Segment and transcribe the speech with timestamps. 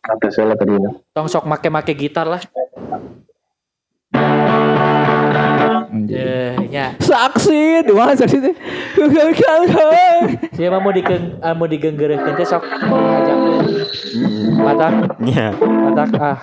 [0.00, 0.74] Kata salah tadi.
[1.10, 2.40] Tong sok make-make gitar lah.
[6.04, 6.92] Eh, ya.
[6.98, 8.54] Saksi, di mana saksi teh?
[10.52, 13.38] Siapa mau digeng ah, mau digenggerekeun teh sok ajak
[14.54, 16.38] Matak, Nya, matak ah.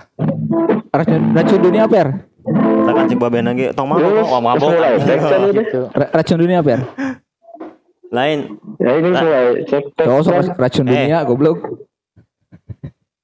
[0.92, 2.28] Racun, racun dunia per?
[2.42, 3.70] kita kan cek baben lagi.
[3.72, 4.72] Tong mabok.
[4.74, 4.98] deh.
[5.54, 5.82] Gitu.
[5.94, 6.80] Ra- Racun dunia per?
[8.12, 8.58] Lain.
[8.78, 9.84] Ya ini mulai cek
[10.58, 10.92] racun Eh.
[10.92, 11.58] dunia, goblok.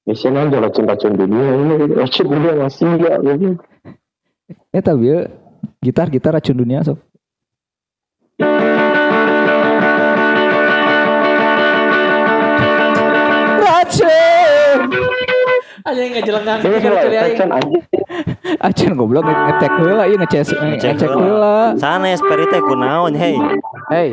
[0.07, 3.49] Biasanya aja racun-racun dunia ini racun dunia masih enggak gitu.
[4.72, 5.19] Eh tapi ya,
[5.83, 6.95] gitar gitar racun dunia sok.
[13.58, 14.80] Racun,
[15.88, 17.80] Aja cari cek kan aja.
[18.59, 21.58] racun goblok nge- ngecek heula ieu ngecek ngecek heula.
[21.80, 23.36] Sana esperi teh kunaon, hey.
[23.92, 24.09] Hei.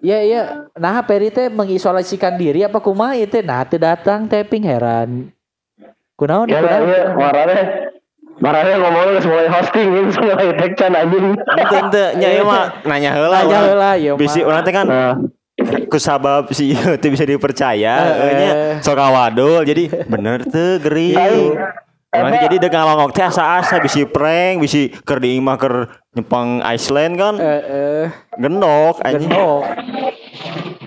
[0.00, 0.42] Iya iya,
[0.76, 3.42] nah Peri teh mengisolasikan diri apa kumaha ieu teh?
[3.42, 5.32] Nah teu datang teh ping heran.
[6.16, 6.88] Kunaon Ya kunaon?
[6.88, 7.60] ya marahnya
[8.36, 11.24] marahnya ngomongnya harus mulai hosting ini mulai cek can anjing.
[11.36, 13.36] Ente ente nya ieu mah nanya heula.
[13.42, 15.12] Nanya heula, ieu Bisi urang teh kan Nah,
[15.88, 18.50] kusabab si ieu teu bisa dipercaya Eh, eh, nya
[18.84, 21.56] sok awadul jadi bener teu gering.
[22.16, 25.60] Jadi dengan ngalongok teh asa-asa bisi prank, bisi keur di imah
[26.16, 27.34] nyepang Iceland kan.
[27.36, 29.28] Eh eh Gendok anjing.
[29.28, 29.62] gendok.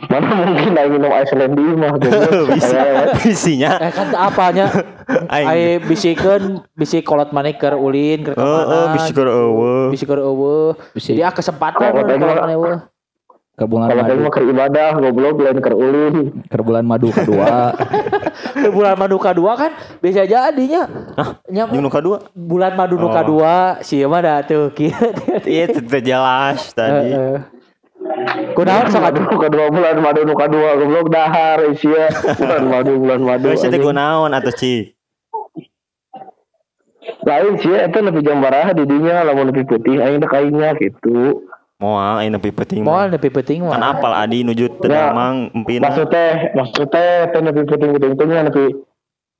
[0.09, 1.93] mana mungkin aing minum Iceland di mah
[2.57, 2.81] bisa
[3.15, 3.77] bisinya.
[3.77, 4.65] Eh kan apanya?
[5.29, 5.45] Aing.
[5.45, 8.93] Ai bisikeun bisi kolot maneh keur ulin keur ka Heeh, mana.
[8.93, 9.89] bisi keur eueuh.
[9.89, 10.73] bisi keur eueuh.
[10.95, 12.77] Jadi ah kesempatan Kolot aing kolot mah- maneh eueuh.
[13.59, 16.15] Ke bulan Kalau madu, keur ibadah goblok lain keur ulin.
[16.47, 17.75] ke bulan madu kedua.
[18.63, 20.87] Ke bulan madu kedua kan bisa jadinya.
[21.51, 22.23] Nya Jeung nu kadua.
[22.31, 23.13] bulan madu nu Oh.
[23.13, 24.95] kadua si mah da tuh kieu.
[25.43, 27.11] Iya teu jelas tadi.
[28.55, 29.23] Kunaon sok atuh?
[29.27, 32.07] Kedua bulan madu nu kadua goblok dahar isia
[32.39, 33.51] bulan madu bulan madu.
[33.51, 33.83] Geus teh anjing.
[33.83, 34.95] kunaon atuh ci?
[37.19, 41.43] Lain sih eta nepi jambaraha di dinya lamun nepi putih aing teh kainnya gitu.
[41.79, 42.83] Moal ini nepi penting.
[42.83, 45.15] Moal nepi penting Kan apal adi nuju teu Ya.
[45.15, 48.65] Maksud teh, maksud teh teh nepi puting-puting teh nya nepi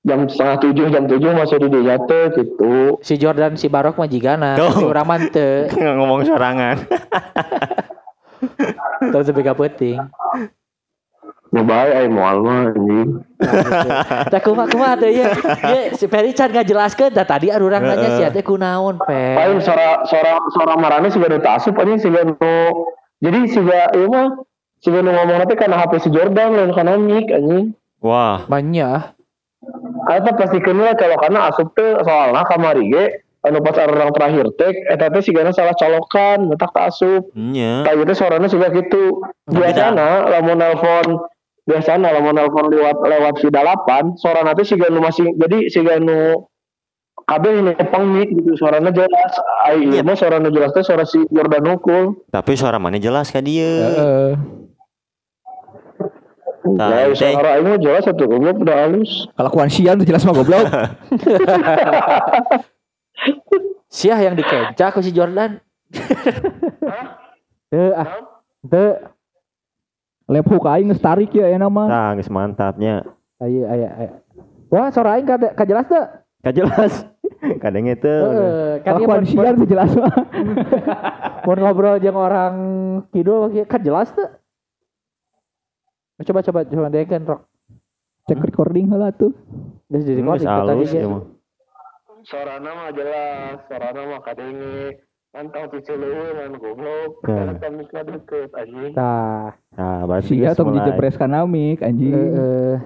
[0.08, 2.96] jam setengah tujuh jam tujuh masih di dinya teh gitu.
[3.04, 4.56] Si Jordan si Barok mah jigana.
[4.56, 5.68] Si urang mah teu.
[6.00, 6.80] ngomong sorangan.
[9.12, 10.00] Teu ka penting.
[11.56, 13.26] Ya bae aing moal mah anjing.
[14.30, 15.34] Tah kumaha kumaha teh ya.
[15.66, 19.66] Ye si Peri can ngajelaskeun tah tadi urang nanya si teh kunaon Paling pe.
[19.66, 22.38] suara suara suara marane siga nu tasup anjing siga nu
[23.18, 24.46] jadi siga ieu mah
[24.78, 27.74] siga nu ngomong teh kana HP si Jordan lain kana mic anjing.
[27.98, 29.18] Wah, Banyak.
[30.06, 33.06] Eta pastikeun lah kalau kana asup teh soalna kamari ge
[33.42, 37.26] anu pas orang terakhir teh eta teh sigana salah colokan eta tak asup.
[37.34, 37.82] nya.
[37.90, 39.26] Kayak gitu suaranya juga gitu.
[39.50, 41.26] Biasana lamun nelpon
[41.70, 46.50] biasana lamun nelpon lewat lewat si dalapan suara nanti si nu masih jadi si nu
[47.30, 49.34] kabeh ini pang mic gitu suaranya jelas
[49.70, 50.02] ai Iya.
[50.02, 53.70] mah suaranya jelas teh suara si Jordan Ukul Tapi suara mana jelas ka dieu.
[53.70, 54.34] Heeh.
[56.74, 57.14] Teh.
[57.14, 60.66] suara aing mah jelas atuh goblok udah halus Kelakuan sian tuh jelas mah goblok.
[63.90, 65.62] Siah yang dikencah ku si Jordan.
[67.70, 68.10] Teu ah.
[70.30, 71.90] Lep hook aing geus tarik ya enak mah.
[71.90, 73.02] Tah, geus mantapnya.
[73.42, 74.12] Ayo ayo ayo.
[74.70, 76.06] Wah, suara aing kada ka jelas teu.
[76.46, 76.94] Ka jelas.
[77.64, 78.06] Kadang itu.
[78.06, 80.14] Heeh, kan ieu sian tuh jelas mah.
[81.50, 82.56] mun ngobrol jeung orang
[83.10, 84.30] kidul kan jelas teu.
[86.30, 87.42] Coba coba coba dekeun rok.
[88.30, 89.34] Cek recording heula tuh.
[89.90, 91.26] Geus di recording tadi ya mah.
[92.94, 97.22] jelas suarana mah kadenge Antang cucu leuweung goblok.
[97.30, 97.54] Nah.
[97.54, 98.98] Karena kami deket anjing.
[98.98, 99.54] Tah.
[99.78, 102.18] Nah, berarti Sia tong mik anjing.
[102.18, 102.82] Heeh.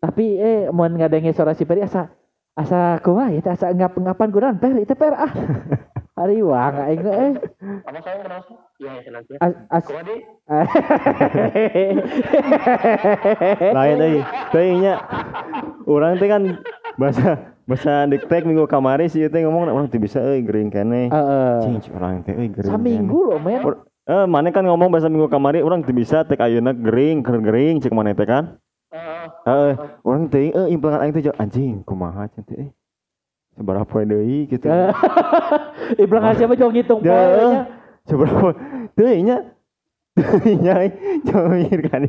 [0.00, 2.08] Tapi eh mun ngadenge suara si Peri asa
[2.52, 5.32] asa kumaha ya asa ngap-ngapan kunaon per itu per ah.
[6.20, 7.32] Ari wang aing eh.
[7.88, 8.52] Apa saya kenapa?
[8.76, 9.40] Iya, ya nanti.
[9.40, 9.88] As, as?
[13.76, 14.20] Lain euy.
[14.52, 15.00] Teuing nya.
[15.88, 16.60] Urang teh kan
[17.00, 21.06] bahasa bahasa diktek minggu kamari sih teh ngomong urang teh bisa euy gering keneh.
[21.06, 21.54] Heeh.
[21.62, 22.74] Cing urang teh euy gering.
[22.74, 23.62] Saminggu loh men.
[24.10, 27.78] Eh, mana kan ngomong bahasa minggu kamari orang teu bisa tek ayeuna gering, keur gering
[27.78, 28.58] cek mana teh kan.
[29.46, 29.78] Heeh.
[30.02, 32.58] Orang teuing eh implangan aing teh anjing kumaha cenah teh.
[32.58, 32.68] Eh.
[33.54, 34.66] Seberapa poe deui gitu.
[36.02, 37.70] Iblang siapa jauh ngitung poinnya.
[38.02, 38.50] Seberapa
[38.98, 39.38] teuing nya.
[40.18, 40.74] Teuing nya
[41.22, 42.02] jangan mikir kan.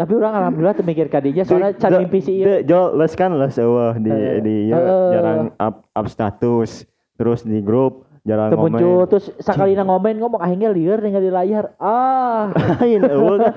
[0.00, 2.44] Tapi orang alhamdulillah teu mikir kadinya soalnya can Jo- mimpi si ieu.
[2.46, 5.08] teu, Jo les kan les eueuh di Eh, di ieu eh.
[5.12, 6.88] jarang up up status.
[7.14, 9.08] Terus di grup jarang Teu muncul komen.
[9.08, 11.76] terus sakalina ngomen ngomong akhirnya lieur ningali layar.
[11.76, 12.48] Ah.
[12.80, 13.52] Lain eueuh kan.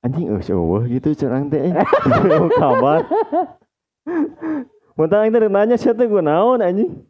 [0.00, 1.60] Anjing eueuh eueuh gitu cerang teh.
[1.62, 1.76] eh.
[2.56, 3.04] Kabar.
[4.96, 7.04] Mun tah aing teh nanya sia teh kunaon anjing.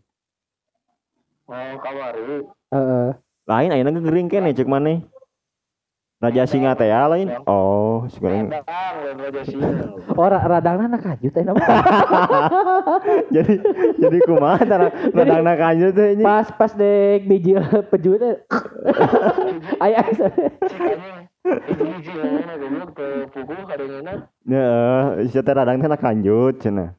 [1.47, 1.55] Oh,
[1.87, 2.43] kamari.
[2.69, 3.09] Heeh.
[3.47, 5.07] Lain ayeuna gering kene cek maneh.
[6.19, 7.31] Raja singa teh ya, lain.
[7.47, 9.71] Oh, sekarang raja singa.
[10.19, 11.63] Oh, ra- radangna nak kajut teh nama.
[13.35, 13.63] jadi
[14.03, 16.19] jadi kumaha tara radangna kanjut teh.
[16.19, 17.55] Pas pas dek biji
[17.95, 18.35] peju teh.
[22.59, 24.27] Goblok ke pukul kadengena.
[24.43, 26.99] Heeh, sia teh radang teh kanjut cenah.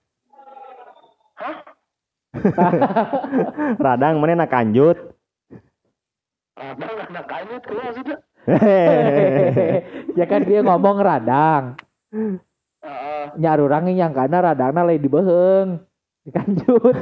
[3.84, 4.96] radang mana na kanjut.
[6.56, 8.29] Radang anak kanyut kumaha maksudnya?
[10.20, 11.78] ya kan dia ngomong radang.
[12.10, 13.24] Heeh.
[13.38, 15.70] Nyar urang yang kana radangna lain dibeheung.
[16.26, 16.96] Dikanjut.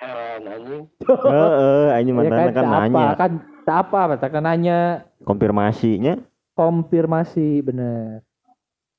[0.00, 0.82] Heran anjing.
[1.04, 3.32] Heeh, anjing ya mantan kan tak apa nanya kan
[3.68, 4.78] tak apa matak nanya
[5.24, 6.14] konfirmasinya.
[6.56, 8.20] konfirmasi bener.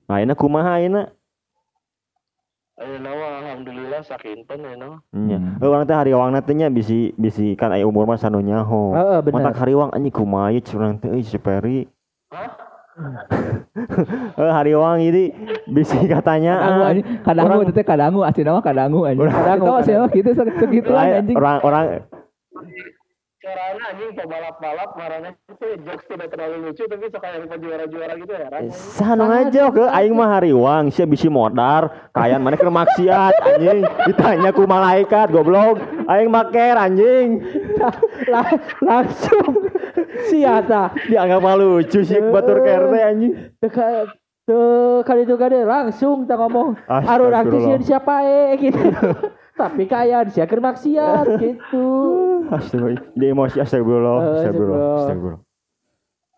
[0.10, 1.14] Ayeuna kumaha ayeuna?
[2.82, 4.98] Nama alhamdulillah sakinten ya nama.
[5.14, 5.38] Nya.
[5.38, 5.62] Hmm.
[5.62, 8.98] Orang teh hariwang teh nya bisi bisi kan aya umur mah sanu nyaho.
[8.98, 9.38] Heeh bener.
[9.38, 11.86] Matak hariwang anjing kumaha ieu curang teh euy si Peri.
[12.34, 12.50] Hah?
[14.36, 15.30] Eh hariwang ini
[15.70, 16.54] bisi Kadangu katanya
[16.90, 19.30] anjing, kadangu itu teh kadangu asli nama kadangu anjing.
[19.30, 20.18] Kadangu, sih kadangu.
[20.18, 21.38] gitu segituan anjing.
[21.38, 21.86] orang orang
[23.42, 28.48] Caranya anjing pebalap-balap marahnya itu jokes tidak terlalu lucu tapi suka yang juara-juara gitu ya.
[28.54, 28.70] Ran.
[28.70, 33.82] Sanu aja ke aing mah hariwang sia bisi modar kayan mana keur maksiat anjing.
[34.06, 35.82] Ditanya ku malaikat goblok.
[36.06, 37.42] Aing maker anjing.
[38.86, 39.74] Langsung.
[40.30, 43.58] Siata dianggap mah lucu sih batur kerte anjing.
[43.58, 44.06] Teka
[44.46, 46.78] tuh kali itu kade langsung tak ngomong.
[46.86, 47.10] Astagfirullah.
[47.10, 48.86] aru artis sieun siapa eh gitu
[49.62, 51.86] tapi kaya keur maksiat gitu
[52.50, 55.42] astagfirullah di emosi astagfirullah Eh, astagfirullah astagfirullah.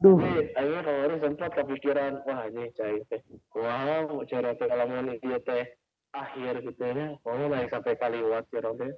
[0.03, 3.23] duh akhirnya kemarin sempat kepikiran wah ini cai teh.
[3.55, 5.63] Wah mau cara teh kalau mau dia teh
[6.11, 7.15] akhir gitu ya.
[7.23, 8.91] Mau naik sampai kaliwat ya teh.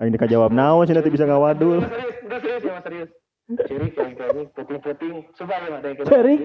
[0.00, 3.10] aing dikajawab naon cenah teh bisa ngawadul Enggak serius, enggak serius ya mas serius.
[3.44, 5.14] Ciri kayak kayak ini puting-puting.
[5.36, 6.36] Coba ya ada yang Ciri?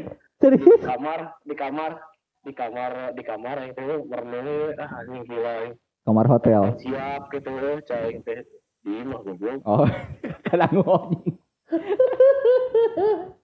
[0.60, 1.92] di kamar, di kamar,
[2.44, 5.56] di kamar, di kamar yang itu bernyanyi ah anjing gila.
[6.04, 6.76] Kamar hotel.
[6.80, 7.52] Siap gitu
[7.88, 8.40] cai teh.
[8.80, 9.60] Di mah goblok.
[9.68, 9.88] Oh,
[10.48, 11.36] kadangu anjing.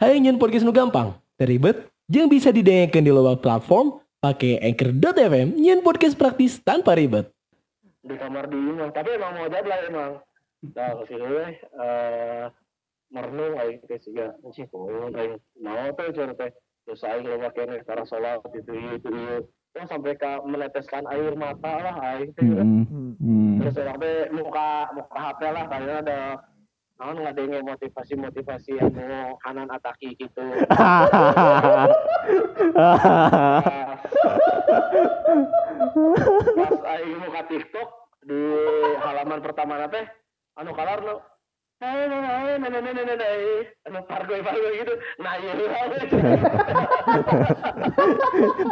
[0.00, 5.82] Hai nyen podcast nu gampang, teribet, jeung bisa didengarkan di loba platform pakai anchor.fm nyen
[5.82, 7.34] podcast praktis tanpa ribet.
[8.06, 10.12] di kamar di imah tapi emang mau jadi lah emang
[10.72, 12.44] nah ke sini weh eh
[13.10, 16.50] merenung aing teh siga anjing kumaha aing mau teh cenah teh
[16.86, 19.10] terus aing loba kene karena sholat itu ieu itu
[19.76, 23.12] ieu ya sampai ka meneteskan air mata lah aing teh Hmm.
[23.20, 23.60] Hmm.
[23.60, 26.20] terus orang teh muka muka HP lah kayaknya ada
[26.96, 30.40] naon ngadenge motivasi motivasi anu Hanan Ataki gitu
[36.56, 37.88] pas aing muka TikTok
[38.24, 38.40] di
[39.04, 40.08] halaman pertama teh
[40.56, 41.20] anu kalar lo
[44.06, 45.52] Pargoy pargoy gitu, nah iya,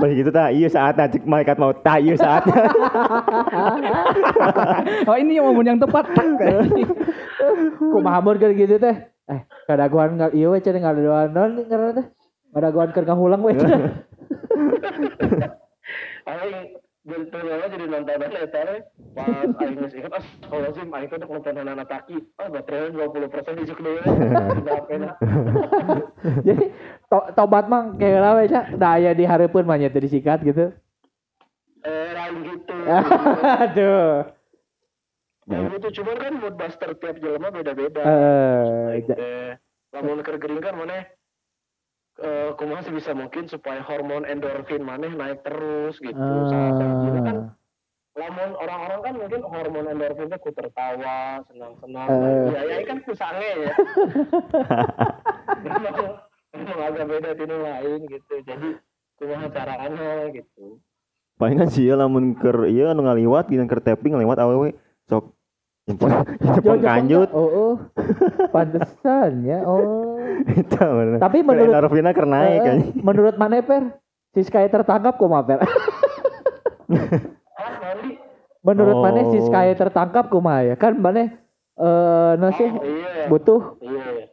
[0.00, 1.12] Bagi gitu tah iya saatnya.
[1.12, 2.56] Cek malaikat mau tah iya saatnya.
[5.10, 6.08] Oh ini yang momen yang tepat.
[6.16, 6.24] Tak,
[7.76, 8.96] kumaha mun keur gitu teh?
[9.28, 12.06] Eh kadaguan nggak iya we cenah ngadaguan non karena teh.
[12.56, 14.00] Ngadaguan keur ngahulang we cenah
[16.26, 16.68] aing
[17.04, 18.80] ternyata jadi nontonan eta teh
[19.12, 23.60] pas aing geus inget ah kalau sih aing teh nonton Hanan Ataki ah baterai 20%
[23.60, 25.10] dijuk deui udah pena
[26.40, 26.64] jadi
[27.12, 30.72] to- tobat mah kayak lah cenah daya dihareupeun mah nya teh disikat gitu.
[31.84, 32.76] Eh lain gitu.
[33.68, 34.24] Aduh.
[35.44, 38.00] Ya gitu cuman kan mood buster tiap jelema beda-beda.
[38.00, 39.52] eh eh,
[39.92, 41.04] lamun keur gering kan maneh
[42.14, 46.14] eh kumaha sih bisa mungkin supaya hormon endorfin maneh naik terus gitu.
[46.46, 47.50] Salah satunya kan Ah.
[48.14, 52.06] lamun orang-orang kan mungkin hormon endorfin itu ku tertawa, senang-senang.
[52.06, 52.46] Eh.
[52.54, 53.72] Ya ya kan ku sange ya.
[55.64, 55.96] Memang
[56.54, 58.34] memang agak beda tinu lain gitu.
[58.46, 58.68] Jadi
[59.18, 60.78] kumaha caranya gitu.
[61.34, 64.70] palingan sih ya lamun keur ieu anu ngaliwat gina keur tapping ngaliwat awewe
[65.10, 65.34] sok
[65.84, 67.28] Jempol kanjut.
[67.36, 67.74] Oh, oh.
[68.48, 69.60] Pantesan ya.
[69.68, 70.16] Oh.
[70.48, 71.20] Itu bener.
[71.20, 72.86] Tapi menurut- endorfina keur naik Eh, kayaknya.
[73.04, 73.82] menurut mana Per?
[74.32, 75.60] Si Sky tertangkap kok Per?
[78.64, 79.04] menurut Oh.
[79.04, 80.74] mana si Sky tertangkap kumaha ya?
[80.74, 81.36] Kan mana
[81.74, 84.30] eh no sih oh, iya butuh iya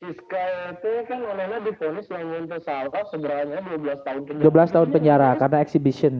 [0.00, 5.28] Siska itu kan olehnya diponis lamun teu salah sebenarnya 12 tahun penjara 12 tahun penjara
[5.38, 6.14] karena exhibition.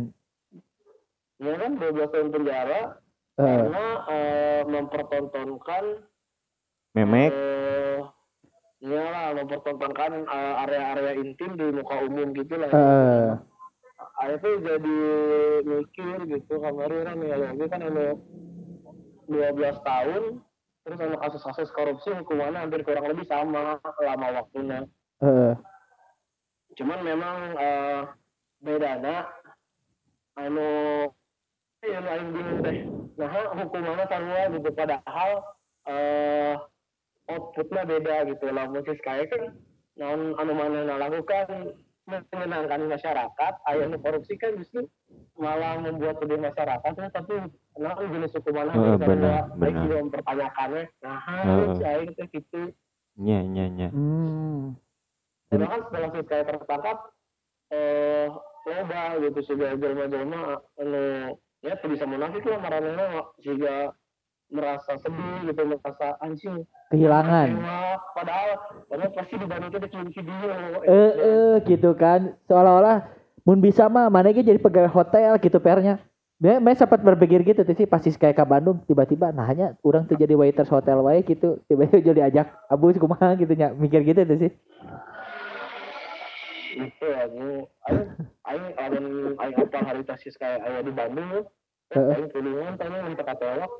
[1.43, 2.83] Ya kan 12 tahun penjara
[3.33, 5.85] Eh, karena eh, mempertontonkan
[6.93, 7.33] Memek.
[7.33, 7.99] eh
[8.85, 12.69] ya lah mempertontonkan eh, area-area intim di muka umum gitu lah.
[12.69, 13.31] Eh,
[14.21, 14.99] Saya tuh jadi
[15.65, 18.07] mikir gitu kemarin ya lagi kan ada
[19.27, 20.23] 12 tahun
[20.85, 24.85] terus sama kasus-kasus korupsi hukumannya hampir kurang lebih sama lama waktunya.
[25.25, 25.55] Eh,
[26.77, 28.01] cuman memang eh
[28.61, 29.31] bedana
[30.37, 30.69] anu
[31.83, 32.79] ya lain bingung deh
[33.19, 35.31] nah hukumannya sama gitu padahal
[35.91, 36.55] eh
[37.27, 39.43] outputnya beda gitu lah musik kayak kan
[39.99, 41.75] non anu mana lakukan
[42.07, 44.87] menyenangkan masyarakat ayah nu korupsi kan justru
[45.39, 47.35] malah membuat sedih masyarakat ya, tapi
[47.79, 49.83] kenapa jenis hukuman Heeh, yang benar, baik benar.
[49.87, 51.67] juga mempertanyakannya nah Heeh.
[51.79, 52.62] si aing teh gitu
[53.12, 53.89] Nya nya nya.
[53.93, 54.73] hmm.
[55.53, 56.99] karena kan setelah si kayak tertangkap
[57.71, 58.27] eh
[58.62, 60.41] loba gitu sudah jelma-jelma
[60.81, 61.03] anu
[61.62, 63.07] ya bisa munafik lah marahnya
[63.38, 63.95] juga
[64.52, 67.57] merasa sedih gitu merasa anjing kehilangan.
[68.12, 68.50] padahal
[68.90, 70.37] padahal pasti dibandingkan dengan video
[70.85, 72.37] Eh, eh, gitu kan.
[72.45, 73.09] Seolah-olah
[73.49, 75.97] mun bisa mah mana ge jadi pegawai hotel gitu pernya.
[76.42, 80.19] Dia saya sempat berpikir gitu sih pasti kayak ke Bandung tiba-tiba nah hanya orang tuh
[80.19, 84.38] jadi waiters hotel wae gitu tiba-tiba jadi ajak abu kumaha gitu nya mikir gitu tuh
[84.42, 84.50] sih
[86.73, 88.09] itu aku aing
[88.49, 91.43] aing aing aing apa hari tasis kayak ayah di Bandung ya
[91.93, 92.14] Heeh.
[92.17, 93.71] aing kulingan tanya minta katolak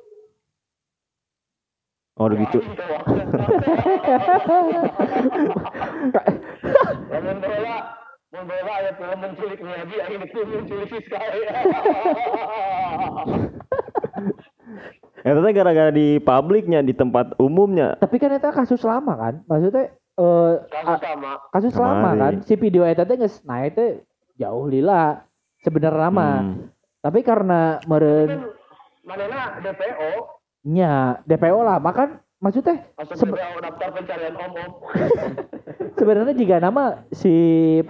[2.13, 2.61] Oh begitu.
[7.09, 7.77] Lamun bola,
[8.29, 11.41] mun bola aya film menculik Miyagi, aing itu menculik Siskay.
[15.23, 17.95] Ya gara-gara di publiknya di tempat umumnya.
[17.95, 20.53] tapi kan itu kasus lama kan maksudnya eh
[20.99, 21.31] sama.
[21.49, 24.01] kasus lama kan si video eta teh geus nah itu
[24.35, 25.25] jauh lila
[25.61, 26.69] sebenarnya mah Hmm.
[27.01, 28.41] tapi karena meren Kan
[29.03, 30.11] manena DPO,
[30.63, 30.93] nya
[31.25, 34.71] DPO lama kan maksudnya masuk Sebe- DPO daftar pencarian om-om.
[35.99, 37.33] sebenarnya jika nama si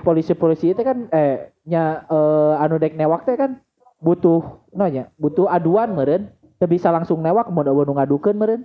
[0.02, 3.62] polisi-polisi itu kan eh nya eh, anu dek newak teh kan
[4.00, 6.28] butuh nanya butuh aduan meren
[6.58, 8.62] teu bisa langsung newak mau ngadukeun meren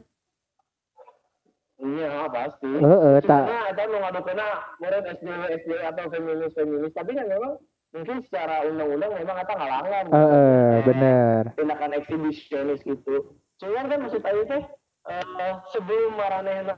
[1.79, 2.67] Iya, pasti.
[2.67, 4.47] heeh tak Sebenarnya ada nu ngadukena
[4.83, 7.53] meureun SJW SJW atau feminis feminis, tapi kan memang
[7.95, 10.05] mungkin secara undang-undang memang kata ngalangan.
[10.11, 13.31] heeh bener tindakan eksibisionis gitu.
[13.63, 14.63] Cuman kan maksud Ayu teh
[15.07, 16.75] eh, sebelum Maranehna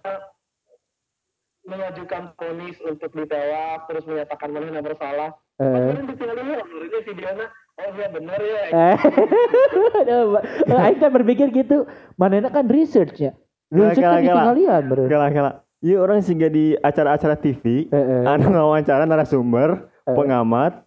[1.64, 5.30] mengajukan ponis untuk ditewak terus menyatakan Maranehna bersalah.
[5.60, 7.46] eh Kemudian ditinggal dulu menurutnya videonya
[7.80, 8.62] oh iya bener ya.
[8.68, 8.98] eh
[11.00, 13.32] kan berpikir gitu manena kan researchnya
[13.70, 14.18] kan gala.
[14.18, 15.50] ditinggalian meren Gala-gala.
[15.80, 18.22] Iya orang singgah di acara-acara TV, Heeh.
[18.26, 20.12] anu ngawancara narasumber, Eh.
[20.12, 20.84] pengamat,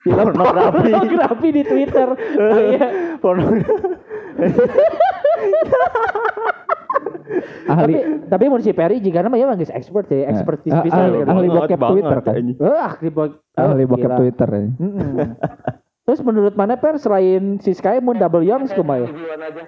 [0.00, 0.90] film Pornografi.
[0.90, 2.86] pornografi di Twitter Oh, iya.
[3.16, 3.94] pornografi.
[7.64, 7.94] tapi ahli
[8.26, 11.16] tapi mun si Perry jika nama ya manggis expert ya expert di Ah, bisa ahli,
[11.16, 11.30] gitu.
[11.30, 12.34] ahli bokep Twitter kan.
[12.36, 14.18] Eh, ahli bok- ahli oh, bokep gila.
[14.18, 14.64] Twitter ya.
[16.04, 19.06] Terus menurut mana per selain si Sky mun double youngs kumaha?
[19.06, 19.62] Videoan aja.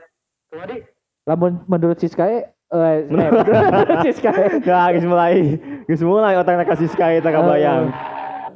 [0.46, 0.76] Kemari
[1.26, 5.58] Lamun menurut si Sky eh, eh menurut si Sky Gak, geus mulai,
[5.90, 7.90] geus mulai otaknya kasih sky eta kabayang.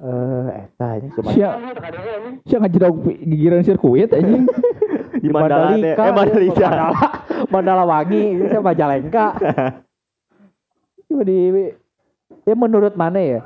[0.00, 2.96] eh eta ini cuma Sia kadangnya ini sia ngajedog
[3.26, 4.46] gigiran sirkuit anjing.
[5.22, 6.68] Di Mandala teh, eh Mandalika.
[6.70, 7.08] Mandala,
[7.52, 9.26] Mandala Wangi itu Majalengka.
[11.10, 11.50] Cuma di
[12.48, 13.40] ya menurut mana ya?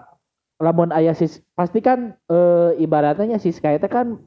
[0.63, 4.23] Lamun ayah sis pasti kan eh, ibaratnya si Sky itu kan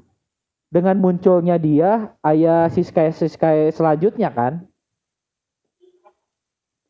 [0.74, 4.68] dengan munculnya dia ayah si Sky si Sky selanjutnya kan?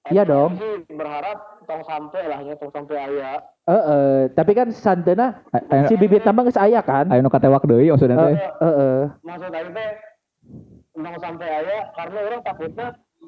[0.08, 0.56] Iya dong.
[0.56, 3.44] sih berharap tong sampai lah ya tong sampai aya.
[3.68, 7.12] Eh, eh, tapi kan santena Aya si bibit tambah geus aya kan?
[7.12, 8.36] aya nu katewak deui maksudnya Eh, teh.
[8.40, 9.02] eh, eh.
[9.22, 9.92] Maksud teh
[10.96, 12.88] tong sampai aya karena orang takutnya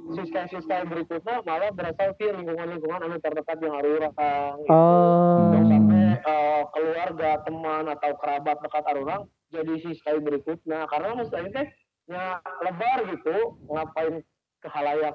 [0.09, 4.71] siskai-siskai berikutnya malah berasal di lingkungan-lingkungan anu terdekat yang arurang gitu.
[4.71, 5.51] Oh.
[5.51, 11.67] Jangan sampai eh, keluarga, teman atau kerabat dekat arurang jadi siskai berikutnya karena maksud teh
[12.09, 13.35] nya lebar gitu
[13.67, 14.25] ngapain
[14.59, 15.13] ke halayak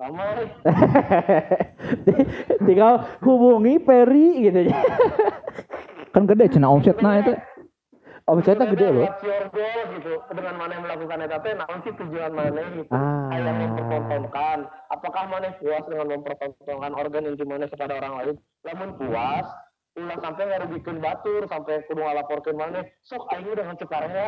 [0.00, 0.48] ramai
[2.66, 4.72] tinggal hubungi Perry gitu.
[6.12, 7.34] Kan gede cenah omsetna itu.
[8.24, 9.08] omsetnya gede loh.
[9.20, 10.12] Your goal gitu.
[10.32, 12.92] Dengan mana yang melakukan eta teh naon sih tujuan mana gitu.
[12.94, 13.28] Ah.
[13.34, 14.58] kayak mempertontonkan.
[14.88, 18.36] Apakah mana puas dengan mempertontonkan organ intim mana kepada orang lain?
[18.64, 19.46] Lamun puas
[19.92, 24.24] ulah sampai ngarugikeun batur sampai kudu ngalaporkeun mana sok aing udah ngecekarnya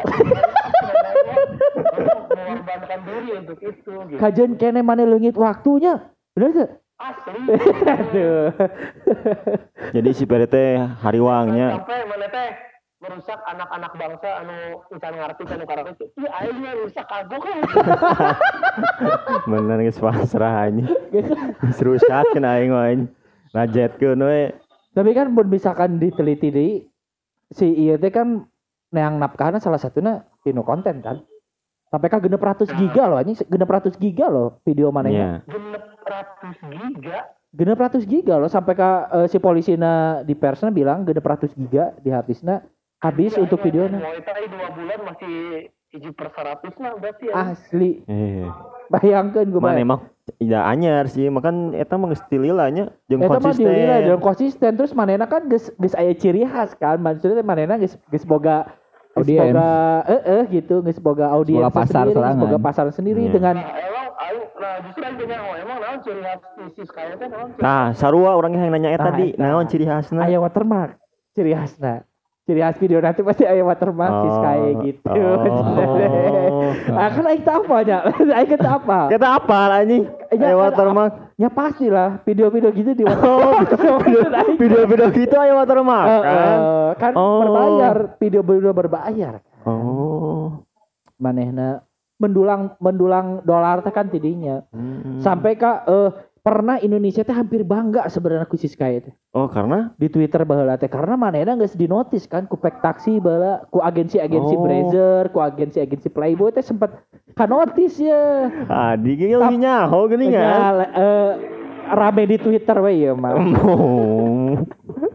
[2.28, 6.12] mengorbankan diri untuk itu gitu Kajen kene mana leungit waktunya.
[6.36, 6.70] Bener gak?
[7.00, 7.40] asli
[7.88, 8.52] Aduh.
[9.96, 11.80] Jadi si teh hariwangnya.
[11.80, 12.48] sampai mana teh
[13.00, 17.58] merusak anak-anak bangsa anu encan ngarti kan karena itu iya aing rusak kagok kan
[19.48, 20.88] Bener geus pasrah anjing.
[21.08, 23.08] Geus rusak aing anjing.
[23.54, 24.63] Najetkeun we.
[24.94, 26.68] Tapi kan mun misalkan diteliti di
[27.50, 28.46] si ieu teh kan
[28.94, 31.18] yang napkahna salah satunya tinu konten kan.
[31.90, 35.42] Sampai kan genep ratus giga loh anjing, genep ratus giga loh video manehnya.
[35.42, 35.50] Nya.
[35.50, 37.18] genep ratus giga
[37.54, 41.94] Genep ratus giga loh sampai ka eh, si polisina di persnya bilang genep ratus giga
[42.02, 42.66] di harddiskna
[42.98, 44.02] habis untuk videonya.
[44.02, 45.34] Mau itu aja dua bulan masih
[45.94, 47.34] hiji per seratus lah berarti ya.
[47.54, 48.02] Asli.
[48.10, 48.46] Eh,
[48.90, 53.52] Bayangkeun gue mana emang tidak anyar sih, makan eta mah geus tililanya jeung Eta mah
[53.52, 54.08] konsisten.
[54.08, 56.96] dan konsisten terus manena kan geus geus aya ciri khas kan.
[56.96, 58.64] Maksudnya manena geus geus boga
[59.14, 59.52] Audiens.
[59.52, 59.68] boga
[60.08, 64.06] eh eh gitu geus boga audiens Boga pasar sendiri, boga pasar sendiri dengan Nah, emang
[64.56, 66.40] nah justru aing tanya emang naon ciri khas
[66.72, 67.48] isis kayak teh naon?
[67.60, 69.44] Nah, sarua orangnya yang nanya eta Nah, di, eta.
[69.44, 70.24] naon ciri khasna?
[70.24, 70.96] aya watermark
[71.36, 72.08] ciri khasna.
[72.44, 75.08] Ciri khas video nanti pasti aya watermark sis kayak gitu.
[75.08, 76.76] Oh.
[77.00, 77.98] ah kan aing teu apa nya.
[78.04, 78.98] Aing teu apa.
[79.08, 80.04] Kita apa anjing?
[80.28, 81.12] Ya, Aya kan watermark.
[81.34, 83.64] Ya pasti lah video-video gitu di watermark.
[84.30, 86.36] Aing- Video-video gitu aya watermark Eh, kan?
[86.36, 87.40] eh, kan Oh.
[87.40, 89.34] berbayar, video-video berbayar.
[89.64, 90.60] Oh.
[91.14, 91.80] manehna
[92.14, 95.16] mendulang mendulang dolar teh kan tidinya Hmm.
[95.18, 96.10] sampai ka eh,
[96.44, 100.92] pernah Indonesia teh hampir bangga sebenarnya ku Siska teh Oh, karena di Twitter baheula teh
[100.92, 104.60] karena manehna geus dinotis kan ku pek taksi baheula ku agensi-agensi Oh.
[104.60, 107.00] Brazer ku agensi-agensi Playboy teh sempat
[107.32, 110.44] kanotis ya Adi ge leuwih nyaho geuning kan.
[110.44, 111.30] Ya, eh,
[111.88, 114.60] rame di Twitter we ya mah Oh.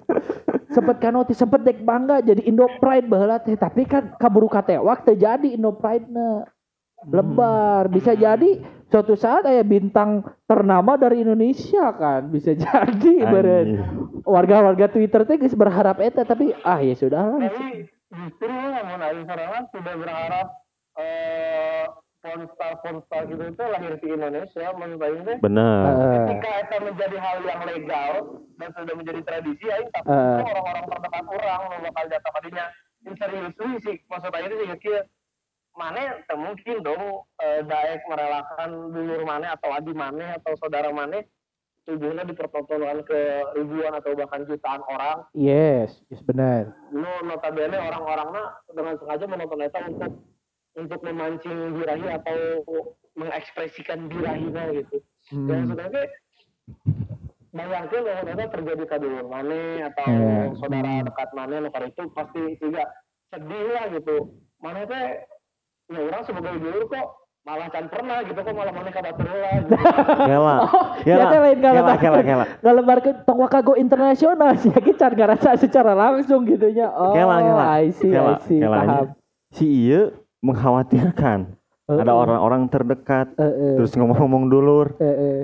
[0.74, 5.14] sempet kanotis sempet dek bangga jadi Indo Pride baheula teh tapi kan kaburu katewak teh
[5.14, 6.46] jadi Indo Pride na
[7.08, 7.88] lebar.
[7.88, 8.60] Bisa jadi
[8.90, 12.28] suatu saat aya bintang ternama dari Indonesia kan.
[12.28, 13.68] Bisa jadi beren.
[14.26, 17.40] Warga-warga Twitter teh geus berharap eta tapi ah ya sudah lah.
[17.48, 20.48] Tapi justru namun aing sorangan tidak berharap
[20.98, 21.86] eh
[22.20, 25.38] pornstar pornstar gitu itu lahir di Indonesia menurut aing teh.
[25.40, 25.82] Bener.
[25.88, 28.14] Eh, ketika itu menjadi hal yang legal
[28.60, 30.42] dan sudah menjadi tradisi aing tapi Eh.
[30.44, 32.66] orang-orang terdekat orang bakal jatuh kadinya
[33.08, 35.00] in seriously sih maksud aing teh kieu
[35.80, 41.24] mana mungkin dong eh, daek merelakan dulur mana atau adi mana atau saudara mana
[41.88, 43.20] tubuhnya dipertontonkan ke
[43.56, 49.80] ribuan atau bahkan jutaan orang yes yes benar lu notabene orang-orangnya dengan sengaja menonton itu
[49.88, 50.12] untuk
[50.78, 52.38] untuk memancing birahi atau
[53.20, 55.04] mengekspresikan birahinya gitu.
[55.34, 55.48] Hmm.
[55.50, 56.04] Dan sebenarnya
[57.50, 60.56] bayangkan bahwa itu terjadi ke dulur mana atau Iya.
[60.62, 62.84] saudara dekat mana nu itu pasti juga
[63.34, 64.18] sedih lah gitu.
[64.62, 65.26] Mana teh
[65.90, 67.06] ya orang sebagai dulur kok
[67.42, 69.74] malah can pernah gitu kok malah mana kabar lah gitu.
[70.22, 70.58] Kela.
[71.10, 72.46] ya teh lain Kela, kalau kela, kela.
[72.62, 77.64] ngalebarkeun tong wakago internasional sih ya can ngarasa secara langsung gitu nya oh Kela, kela.
[77.76, 79.06] I see Kela, I see paham
[79.50, 80.14] Si Ieu
[80.46, 81.58] mengkhawatirkan
[81.90, 82.22] Eh, ada eh.
[82.22, 85.40] orang-orang terdekat Eh, eh, terus ngomong-ngomong dulur eh, eh.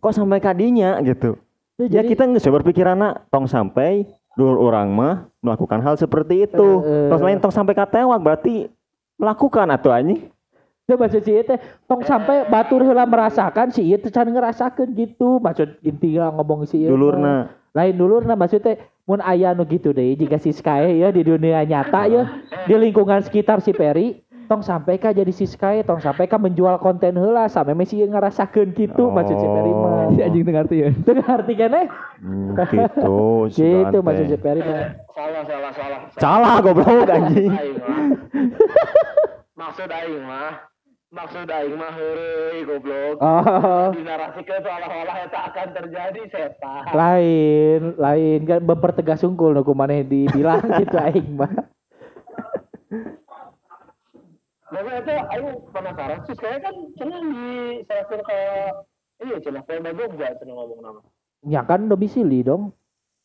[0.00, 1.36] kok sampai kadinya gitu
[1.76, 2.96] ya jadi- kita nggak berpikiran
[3.28, 7.08] tong sampai dulur orang mah melakukan hal seperti itu Eh, eh.
[7.12, 8.72] terus lain tong sampai katewak berarti
[9.22, 10.26] melakukan atau anjing
[10.82, 15.38] Itu maksud si teh tong sampai batur heula merasakan si ieu teh can ngerasakeun gitu.
[15.38, 16.90] Maksud intinya ngomong si ieu.
[16.90, 21.22] dulurna Lain dulurna maksud teh mun aya nu gitu deh jika si Sky ya di
[21.22, 22.22] dunia nyata ya
[22.66, 24.18] di lingkungan sekitar si Peri
[24.52, 28.76] tong sampai ka jadi si Sky tong sampai ka menjual konten heula sampai mesi ngerasakeun
[28.76, 30.12] gitu maksud si Peri mah.
[30.12, 30.88] Si anjing teu ngarti ya.
[31.08, 31.86] Teu ngarti keneh.
[32.20, 33.16] Hmm, gitu
[33.56, 34.04] si Gitu Dante.
[34.04, 34.92] maksud si Peri mah.
[35.16, 36.00] salah salah salah.
[36.20, 37.96] salah goblok anjing Aing mah.
[39.62, 40.52] Maksud aing mah
[41.08, 43.16] maksud aing mah heureuy goblok.
[43.20, 43.88] Oh.
[43.96, 46.82] dinarasikan seolah-olah itu akan terjadi setan.
[46.92, 51.52] lain lain kan mempertegas unggul nu kumaneh dibilang gitu aing mah
[54.72, 57.44] Tapi itu aing penasaran sih kayak kan cenah di
[57.84, 58.40] satu ke
[59.20, 61.00] iya cenah Polda Jogja cenah ngomong nama.
[61.44, 62.72] ya kan domisili dong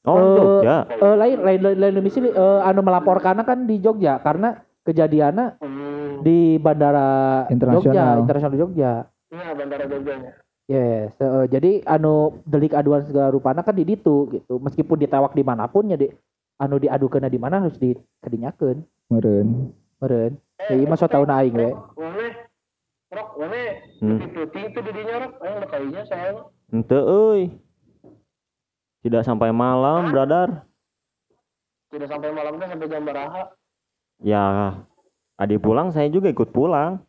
[0.03, 4.19] oh Eh, Jogja eh, lain lain lain, lain domisili eh, anu melaporkan kan di Jogja
[4.19, 6.19] karena kejadiannya Hmm.
[6.19, 7.95] di bandara Internasional.
[7.95, 8.91] Jogja internasional Jogja
[9.27, 10.31] Iya bandara Jogjanya.
[10.65, 15.41] yes eh, jadi anu delik aduan segala rupana kan di ditu gitu meskipun ditewak di
[15.41, 16.11] mana pun ya di
[16.57, 19.71] anu diadukeun di mana harus dikadinyakeun Meren.
[19.97, 20.35] Meren.
[20.57, 21.69] Ya iya mah so tahun aing we.
[21.69, 22.27] Mana?
[23.13, 23.29] Rok?
[24.01, 24.17] Hmm.
[24.33, 25.33] Putih itu di dinya rok.
[25.45, 26.31] Ayo kayaknya saya.
[26.73, 27.53] Ente euy.
[29.05, 30.65] Tidak sampai malam, brother.
[31.93, 33.53] Tidak sampai malamnya sampai jam beraha.
[34.19, 34.73] Ya,
[35.37, 36.99] adik pulang saya juga ikut pulang.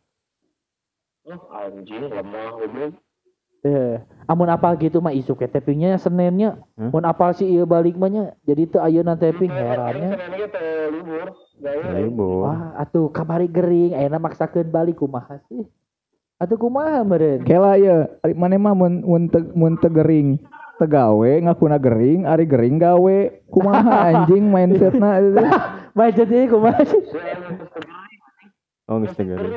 [1.25, 2.93] Oh, anjing lemah goblok.
[3.59, 6.63] Eh, amun apal gitu mah isu ke tappingnya Seninnya.
[6.79, 6.95] Hmm?
[6.95, 8.25] Mun apal sih ieu balik mah nya.
[8.47, 10.15] Jadi teu ayeuna tapping herannya.
[10.95, 11.27] Libur.
[11.91, 12.47] Libur.
[12.47, 15.67] Wah, atuh kamari gering, ayeuna maksakeun balik kumaha sih?
[16.39, 17.43] Atuh kumaha meureun?
[17.43, 20.39] Kela ya, ari mana mah mun mun te, mun teu gering
[20.79, 23.17] tegawe ngakuna gering, ari gering gawe.
[23.51, 25.43] Kumaha anjing mindsetna itu.
[25.91, 27.03] Bae jadi kumaha sih?
[28.87, 29.51] Oh, geus teu gering.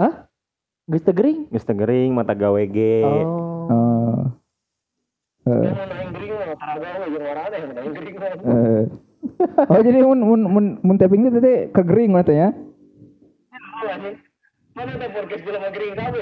[0.00, 0.32] Hah?
[0.84, 1.48] Geus teu gering?
[1.48, 3.00] Geus gering, mata gawe ge.
[3.00, 4.28] Oh.
[5.44, 5.64] Eh,
[8.44, 8.84] eh.
[9.72, 12.52] Oh jadi mun mun mun mun tapping itu teh kegering mah teh ya.
[14.74, 16.20] Mana ada podcast film gering kabe?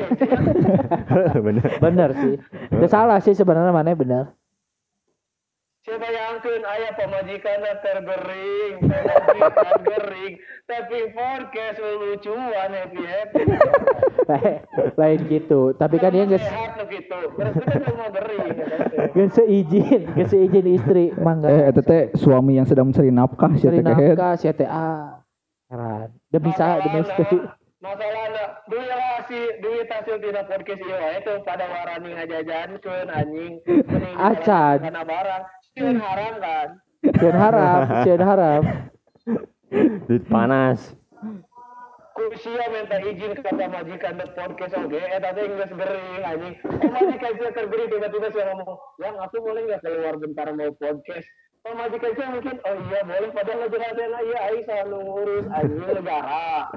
[1.46, 1.68] Bener.
[1.82, 2.34] Bener sih.
[2.70, 4.30] Teu salah sih sebenarnya mana bener.
[5.82, 13.42] Siapa yang angkeun aya pamajikan tergering, pamajikan gering, tapi podcast lucuan happy happy.
[14.94, 15.74] Lain gitu.
[15.74, 17.18] Tapi kan dia geus sehat lo gitu.
[17.34, 18.54] Terus kita mau gering.
[19.10, 21.50] geus seizin, geus seizin istri mangga.
[21.50, 24.14] Eh eta teh suami yang sedang mencari nafkah sia Cari teh kehet.
[24.14, 24.90] nafkah CTA.
[25.66, 26.08] Heran.
[26.30, 27.42] Demi sa demi istri.
[27.82, 33.58] Masalahnya duit hasil duit hasil tidak podcast ieu wae tuh pada warani ngajajankeun anjing.
[34.14, 34.78] Acan.
[34.86, 35.42] Karena barang
[35.76, 36.68] sieun haram kan.
[37.02, 38.62] Sieun harap, sieun harap.
[40.06, 40.92] Duit panas.
[42.12, 46.54] Ku sia minta izin ke pamajikan the podcast oge eta teh geus gering anjing.
[46.60, 51.24] Pamajikan sia tergering tiba-tiba sia ngomong, "Yang aku boleh nggak keluar bentar mau podcast?"
[51.64, 56.68] Pamajikan sia mungkin, "Oh iya boleh padahal jelasnya iya aing selalu ngurus anjing negara."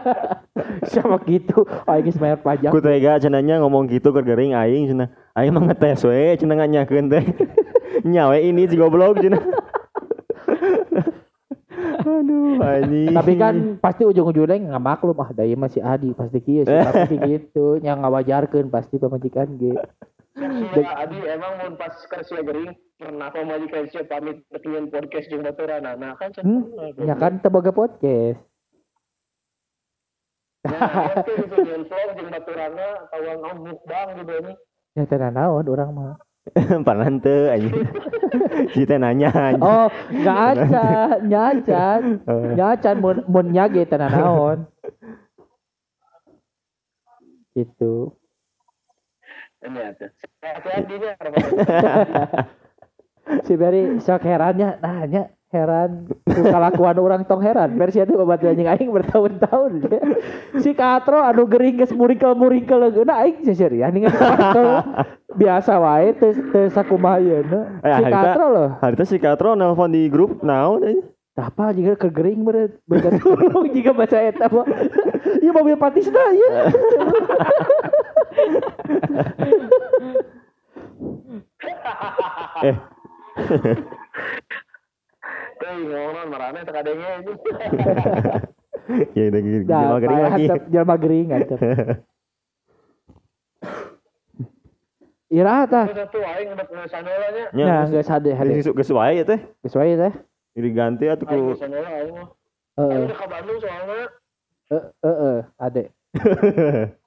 [0.92, 1.68] Sama gitu.
[1.68, 2.72] Oh, geus bayar pajak.
[2.72, 5.12] Ku tega cenanya ngomong gitu ke gering aing cenah.
[5.36, 7.24] Aing mah ngetes we cenah nganyakeun teh.
[8.00, 9.42] Nyawe ini si goblok cenah.
[12.02, 13.14] Aduh, anjing.
[13.14, 17.78] Tapi kan pasti ujung-ujungnya nggak maklum ah daya masih Adi pasti kieu sih tapi gitu
[17.82, 19.74] yang ngawajarkeun pasti pemajikan ge.
[20.72, 25.92] Sia Adi emang mun pas kerja gering pernah pamajikan sia pamit bikin podcast jeung baturana.
[25.94, 26.32] Nah kan.
[26.40, 26.64] Hmm,
[27.02, 28.40] ya kan teboga podcast.
[30.62, 34.56] Nah, itu bikin vlog jeung baturana tawang mukbang gitu nih.
[34.96, 36.16] Ya tenan naon orang mah.
[36.82, 37.86] Panan teu anjing.
[38.74, 39.62] Si teh nanya anjing.
[39.62, 42.00] Oh, nggak acan, nyacan,
[42.58, 44.58] nyacan mun mun nyage tenan naon.
[47.54, 48.10] Gitu.
[53.46, 56.08] Si Beri sok herannya, nanya heran.
[56.24, 57.76] Ku kalakuan orang tong heran.
[57.76, 59.72] Versi itu obat anjing aing bertahun-tahun.
[60.58, 64.80] Si katro anu gering geus muringkel-muringkel geuna aing seserian ningali katro.
[65.32, 68.68] Biasa wae teu teu sakumaha yeuna Eh, si katro loh.
[68.80, 71.04] Harita si Katro nelpon di grup naon anjing.
[71.32, 74.68] apa jika kegering beureut berkat tulung jika baca eta mah
[75.40, 76.50] ieu mobil patisna ieu.
[82.62, 82.76] Eh,
[85.62, 87.38] Teh ngomong marane teh kadenge anjing.
[89.16, 89.62] ya udah gitu.
[89.62, 90.44] Dah, Jelma gering lagi.
[90.68, 91.58] jelma gering hantep.
[95.32, 95.86] Ira tah.
[95.88, 97.44] Satu aing punya sanolanya.
[97.56, 98.52] Nya, Nah, geus- geus hade hade.
[98.52, 99.40] geus geus wae ya teh.
[99.64, 100.12] Geus wae teh.
[100.52, 102.28] Diganti atuh ku sanola aing mah.
[102.76, 103.06] Heeh.
[103.16, 104.06] Bandung soalnya.
[104.68, 105.84] Heeh, heeh, ade.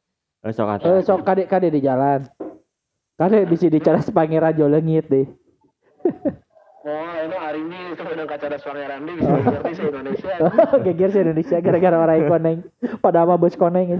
[0.46, 0.86] Eh, sok atuh.
[0.86, 2.22] Eh sok kade kade di jalan.
[3.18, 5.26] Kade di sini cara pangeran jolengit deh.
[6.86, 10.34] Oh, ini hari ini itu udah kacara Pangeran di bisa ngerti se Indonesia.
[10.86, 12.58] Geger se Indonesia gara-gara orang koneng.
[13.02, 13.90] Pada mah bos koneng.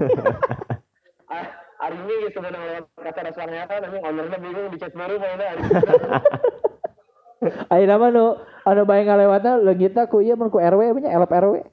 [1.26, 1.50] Ah,
[1.82, 5.62] hari ini udah lewat kacara Pangeran anjing ownernya bingung di chat baru mainnya hari
[7.74, 8.38] Ayo nama nu
[8.70, 11.66] anu bae ngalewatna leungitna ku ieu mun ku RW nya elep RW.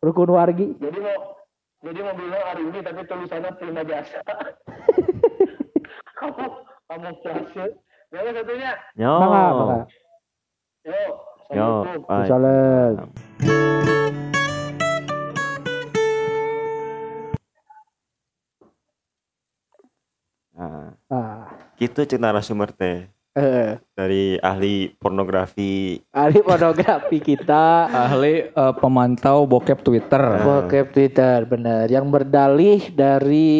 [0.00, 0.80] Rukun wargi.
[0.80, 1.36] Jadi mau
[1.84, 4.24] jadi mau bilang hari ini tapi tulisannya terima jasa.
[6.16, 6.44] kamu
[6.88, 7.66] kamu flase.
[8.08, 9.12] Yang satunya, Nyo.
[9.20, 9.78] Mangga, mangga.
[10.86, 11.02] Yo,
[11.50, 11.70] Yo.
[12.30, 13.10] Salam.
[20.56, 23.06] Nah, Ah, gitu cek narasumber teh.
[23.36, 26.00] Eh, dari ahli pornografi.
[26.08, 27.84] Ahli pornografi kita.
[28.08, 30.22] Ahli eh, pemantau bokep Twitter.
[30.40, 31.84] bokep Twitter bener.
[31.92, 33.58] Yang berdalih dari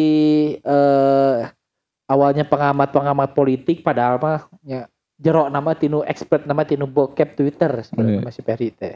[0.59, 1.39] eh
[2.07, 4.87] awalnya pengamat-pengamat politik padahal mah ya
[5.17, 8.25] jero nama tinu expert nama tinu bokep Twitter sebenarnya Iya.
[8.25, 8.95] masih Peri teh.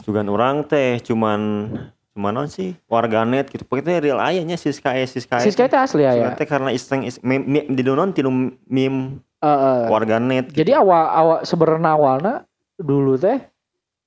[0.00, 1.40] Sugan orang teh cuman
[2.12, 3.62] cuman non sih warganet gitu.
[3.62, 5.36] Pokoknya real ayahnya Siska Siska.
[5.38, 6.12] Siska itu asli ya.
[6.14, 7.04] Sugan teh karena iseng
[7.68, 8.30] di donon tinu
[8.64, 9.82] meme Eh, eh.
[9.86, 10.48] warganet.
[10.50, 12.34] Jadi awal awal sebenarnya awalnya
[12.74, 13.36] dulu teh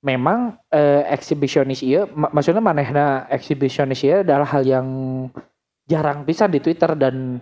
[0.02, 4.86] memang eh, eksibisionis iya mak- maksudnya manehna eksibisionis iya adalah hal yang
[5.86, 7.38] jarang bisa di Twitter dan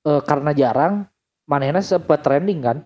[0.00, 1.04] eh, karena jarang
[1.50, 2.78] manehna sempat trending kan?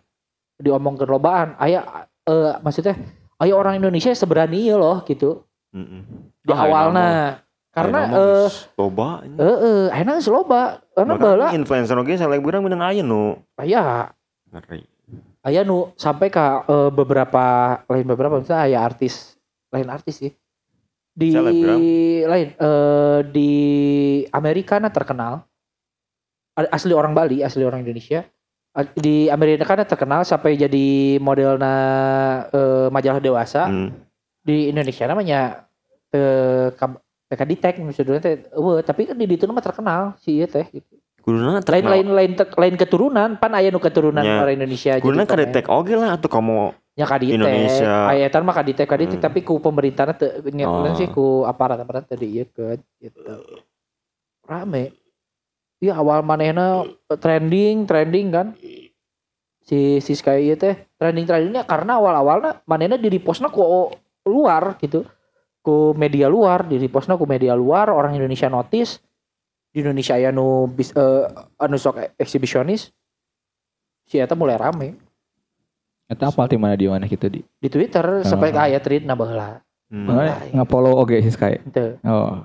[0.57, 2.96] Diomong ke lobaan aya eh, maksudnya
[3.44, 5.44] ayo orang Indonesia seberani iya loh gitu.
[5.74, 6.33] Mm-mm.
[6.40, 7.09] di Ah, awalnya
[7.74, 8.48] karena eh
[8.79, 9.27] loba.
[9.27, 10.62] eh eh ayeuna geus loba.
[10.94, 13.35] Karena bala influencer oge selebgram bener aya nu.
[13.59, 14.14] Aya.
[14.55, 14.87] Ngeri.
[15.42, 17.44] Aya nu sampai ke eh, beberapa
[17.90, 19.35] lain beberapa misalnya aya artis
[19.74, 20.33] lain artis sih.
[21.14, 21.79] Di Selebgram.
[22.31, 23.50] lain eh, di
[24.31, 25.42] Amerika nah terkenal
[26.70, 28.22] asli orang Bali asli orang Indonesia
[28.92, 30.87] di Amerika nah terkenal sampai jadi
[31.18, 31.74] modelna
[32.50, 33.94] eh, majalah dewasa Hmm.
[34.42, 35.70] di Indonesia namanya
[36.10, 36.74] eh
[37.24, 40.98] TK Ditek maksudnya teh eueuh, tapi kan di ditu mah terkenal si ieu teh gitu.
[41.18, 41.88] Kuduna lain terkenal.
[41.88, 44.44] lain lain lain keturunan pan aya nu keturunan Ya.
[44.44, 47.34] orang Indonesia Kuduna jadi kadetek oge lah atau kamu Ya kaditek.
[47.34, 48.06] Indonesia.
[48.06, 49.26] Aya eta mah kaditek kaditek Hmm.
[49.26, 50.30] tapi ku pemerintahna teu
[50.62, 50.94] Oh.
[50.94, 53.18] sih ku aparat-aparat teu dieukeun gitu.
[54.44, 54.92] Rame.
[55.85, 58.47] Iya awal manehna eh, trending trending kan.
[59.64, 63.92] Si si Sky ieu teh trending trendingnya karena awal-awalnya manehna di repostna ku
[64.25, 65.05] luar gitu.
[65.61, 69.01] Ku media luar, di repostna ku media luar, orang Indonesia notice.
[69.73, 71.25] Di Indonesia aya nu bis, eh,
[71.61, 72.92] anu sok eksibisionis.
[74.05, 74.88] Si eta mulai rame
[76.05, 77.40] Eta apa di mana di mana gitu di.
[77.40, 78.66] di Twitter sampai ke Oh.
[78.68, 79.64] aya tweet na baheula.
[79.88, 80.05] Hmm.
[80.05, 81.57] Mana nge-follow oge si Sky.
[82.05, 82.44] Oh.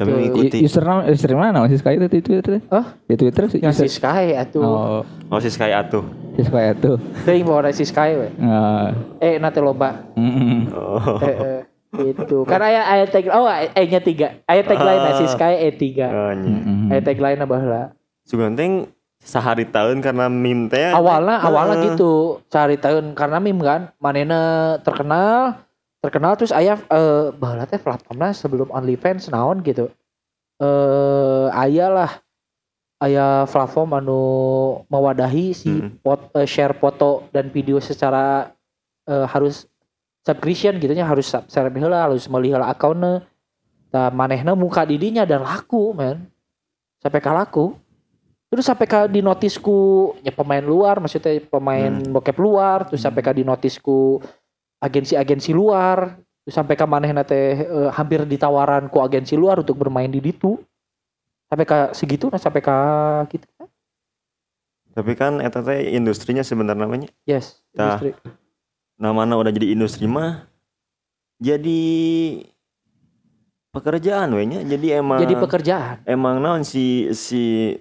[0.00, 0.64] Tapi mengikuti.
[0.64, 2.64] Username username mana si Sky itu di Twitter?
[2.66, 2.96] Hah?
[3.04, 3.60] Di Twitter sih.
[3.60, 4.64] Yang si user- Sky atuh.
[4.64, 6.00] Oh, Oh si Sky atuh.
[6.32, 6.96] si Sky itu.
[7.22, 8.28] Teuing bawa si Sky we.
[8.34, 10.08] Nah, Eh nanti loba.
[10.16, 11.20] mm, Oh.
[11.20, 11.60] Eh, eh,
[11.92, 12.42] gitu.
[12.42, 14.40] Karena aya aya tag oh E-nya 3.
[14.42, 15.84] Aya tagline na si Sky E3.
[16.02, 16.48] Oh, nya.
[16.56, 17.92] mm, Aya tagline na baheula.
[18.24, 18.88] Sugan teh
[19.20, 20.88] sehari tahun karena meme teh.
[20.88, 21.92] Awalnya awalnya Heeh.
[21.92, 22.40] gitu.
[22.48, 23.80] Cari tahun karena meme kan.
[23.98, 24.40] Manena
[24.80, 25.60] terkenal
[26.00, 29.92] terkenal terus aya eh baheula teh platformna sebelum OnlyFans naon gitu.
[30.60, 32.12] Eh aya lah
[33.00, 34.20] aya platform anu
[34.92, 35.96] mewadahi si Hmm.
[36.04, 38.52] pot, eh, share foto dan video secara
[39.08, 39.64] eh, harus
[40.20, 43.24] subscription gitu nya harus subscribe heula harus meuli heula akunna
[43.88, 46.28] tah manehna muka didinya dan laku men.
[47.00, 47.72] Sampai ka laku.
[48.50, 53.30] Terus sampai ka di notisku ya pemain luar maksudnya pemain bokep luar terus sampai ka
[53.30, 54.18] di notisku
[54.80, 56.16] agensi-agensi luar
[56.48, 60.56] sampai ka manehna teh eh, hampir ditawaran ku agensi luar untuk bermain di ditu
[61.46, 62.76] sampai ka segitu nah sampai ka
[63.30, 63.46] gitu
[64.90, 67.08] Tapi kan eta teh industrinya sebenarnya namanya.
[67.22, 68.02] yes Tah.
[68.02, 68.10] industri.
[68.98, 70.50] Namanya udah jadi industri mah
[71.38, 71.80] jadi
[73.70, 74.60] pekerjaan we nya.
[74.66, 77.76] Jadi emang jadi pekerjaan emang naon si si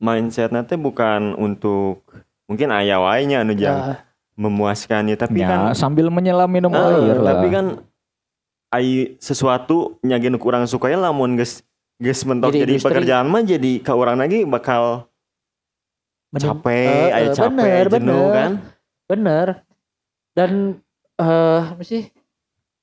[0.00, 2.08] mindsetnya teh bukan untuk
[2.48, 4.00] mungkin aya wae nya anu jang
[4.38, 7.34] Ya, memuaskan ya tapi ya, kan sambil menyelam minum eh, air lah.
[7.34, 7.66] tapi kan
[8.70, 11.66] ai sesuatu nyagin kurang suka ya lamun geus
[11.98, 12.86] geus mentok Jadi jadi, industri.
[12.88, 15.10] pekerjaan mah jadi ka urang lagi bakal
[16.30, 16.54] Bener.
[16.54, 18.32] capek Eh, aya eh, capek bener, jenuh bener.
[18.32, 18.52] kan
[19.08, 19.46] bener
[20.32, 20.50] dan
[21.18, 22.06] eh apa sih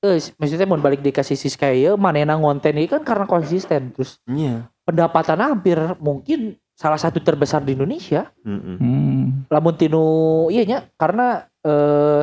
[0.02, 4.20] eh maksudnya mau balik dikasih si Sky ya manena ngonten ini kan karena konsisten terus
[4.28, 8.76] iya pendapatan hampir mungkin salah satu terbesar di Indonesia Mm-mm.
[8.76, 9.24] Hmm.
[9.48, 10.04] lamun tinu
[10.52, 12.22] iya nya karena eh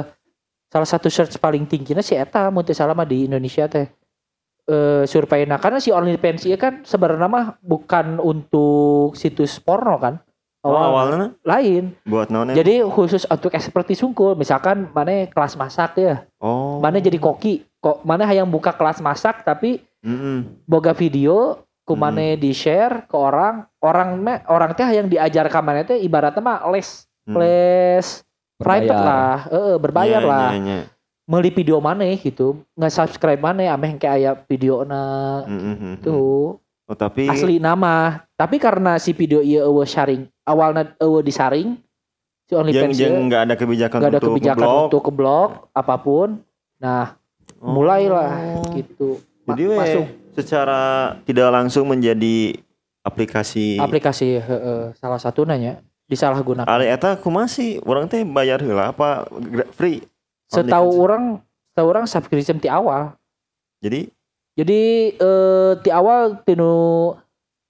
[0.70, 3.90] salah satu search paling tingginya si eta mun mah di Indonesia teh
[4.70, 10.22] eh surveinya karena si OnlyFans ieu kan sebenarnya mah bukan untuk situs porno kan
[10.62, 16.30] oh, awalnya lain buat naon jadi khusus untuk seperti sungkul misalkan mana kelas masak ya
[16.38, 20.62] oh mana jadi koki kok mana yang buka kelas masak tapi Mm-mm.
[20.70, 22.08] boga video ku Hmm.
[22.08, 26.40] mana di share ke orang orang mah orang teh yang diajar ka mana teh ibaratnya
[26.40, 27.40] mah les Hmm.
[27.40, 28.04] les
[28.58, 29.08] private Berbayar.
[29.08, 30.80] lah Heeh, berbayar Iya, lah iya, iya.
[31.24, 35.00] meuli video mana gitu nggak subscribe mana ameh kayak aya video na
[35.44, 36.04] Mm-mm.
[36.04, 41.80] tuh oh tapi asli nama tapi karena si video iya eueuh sharing awalnya eueuh disaring
[42.44, 44.84] si yang OnlyFans yang nggak ada kebijakan nggak ada untuk kebijakan ngeblok.
[44.84, 46.30] untuk ke blog apa pun
[46.78, 47.16] nah
[47.58, 47.72] Oh.
[47.72, 50.04] mulailah gitu Jadi masuk
[50.36, 50.82] secara
[51.24, 52.60] tidak langsung menjadi
[53.04, 56.68] aplikasi aplikasi heeh, salah satu nanya disalahgunakan.
[56.68, 57.80] Ali eta kumaha sih?
[57.84, 59.28] Orang teh bayar heula apa
[59.76, 60.04] free?
[60.52, 61.24] Setahu orang
[61.72, 63.16] setahu orang subscription di awal.
[63.80, 64.12] Jadi?
[64.54, 64.82] Jadi
[65.18, 67.12] eh, di awal tinu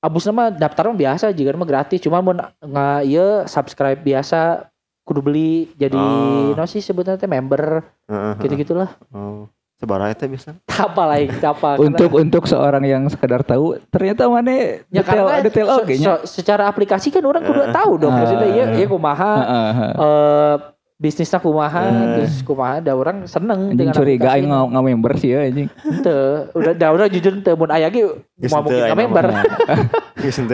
[0.04, 2.04] abus nama daftar biasa juga mah gratis.
[2.04, 4.68] Cuma mau nggak iya subscribe biasa
[5.08, 5.72] kudu beli.
[5.80, 6.52] Jadi Oh.
[6.54, 7.88] no sih sebutnya teh member.
[8.12, 9.48] Heeh, gitu gitulah Oh.
[9.84, 10.50] Sebarang itu bisa.
[10.66, 14.64] apa lain apa Untuk untuk seorang yang sekedar tahu, ternyata mana ya
[14.96, 16.08] detail karena detail se- oke nya.
[16.18, 19.94] se- secara aplikasi kan orang kudu tahu dong maksudnya iya iya kumaha Heeh, heeh.
[19.94, 20.56] eh
[20.96, 22.16] bisnisnya kumaha Hmm.
[22.16, 25.68] terus kumaha da orang seneng Anjing curiga aing nggak nggak member sih ya anjing.
[25.68, 26.48] Henteu.
[26.54, 28.08] udah da udah jujur teu mun aya ge
[28.48, 29.26] mau mungkin aya member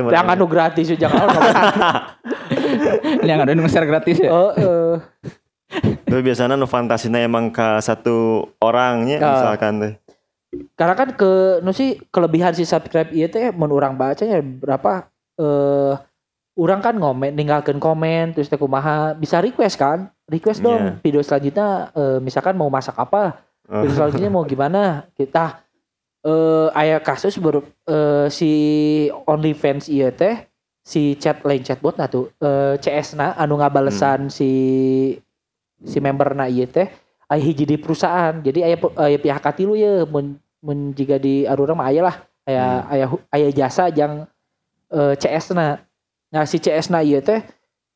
[0.10, 1.30] jangan nu gratis jangan
[3.22, 4.30] Yang ada dengan share gratis ya.
[4.32, 4.92] Heeh.
[6.04, 8.18] Tapi biasanya nu fantasina emang ke satu
[8.58, 9.30] orangnya Ah.
[9.36, 9.94] misalkan teh.
[10.74, 15.06] karena kan ke nu sih kelebihan si subscribe ieu teh mun urang baca ya berapa
[15.38, 15.94] eh
[16.58, 20.94] orang kan ngomen ninggalkan komen terus teh kumaha bisa request kan request dong Iya.
[21.00, 23.38] video selanjutnya eh, misalkan mau masak apa
[23.70, 23.86] Oh.
[23.86, 25.62] video selanjutnya mau gimana kita
[26.20, 28.52] eh aya kasus baru eh, si
[29.14, 30.50] OnlyFans ieu teh
[30.82, 34.50] si chat lain chatbot nah tuh eh, CS na anu ngabalesan si
[35.82, 36.88] si member na ieu teh
[37.26, 38.40] aya hiji di perusahaan.
[38.40, 42.16] Jadi aya pe- aya pihak katilu ya mun mun jika di arurang mah aya lah.
[42.44, 44.26] Aya aya hu- aya jasa yang
[44.90, 45.78] eh, CS na.
[46.30, 47.42] Nah si CS na ieu teh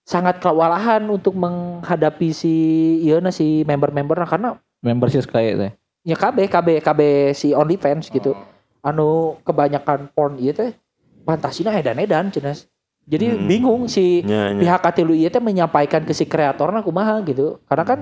[0.04, 2.54] sangat kewalahan untuk menghadapi si
[3.02, 5.72] ieu na si member-member na karena Membership kayak teh.
[6.04, 7.00] ya KB KB KB
[7.32, 8.36] si OnlyFans gitu.
[8.80, 10.76] Anu kebanyakan porn ieu teh
[11.24, 12.68] fantasina edan-edan cenas
[13.04, 13.46] jadi Hmm.
[13.46, 14.60] bingung si Nya, nya.
[14.60, 18.00] pihak katilu ieu teh menyampaikan ke si kreatorna kumaha gitu karena kan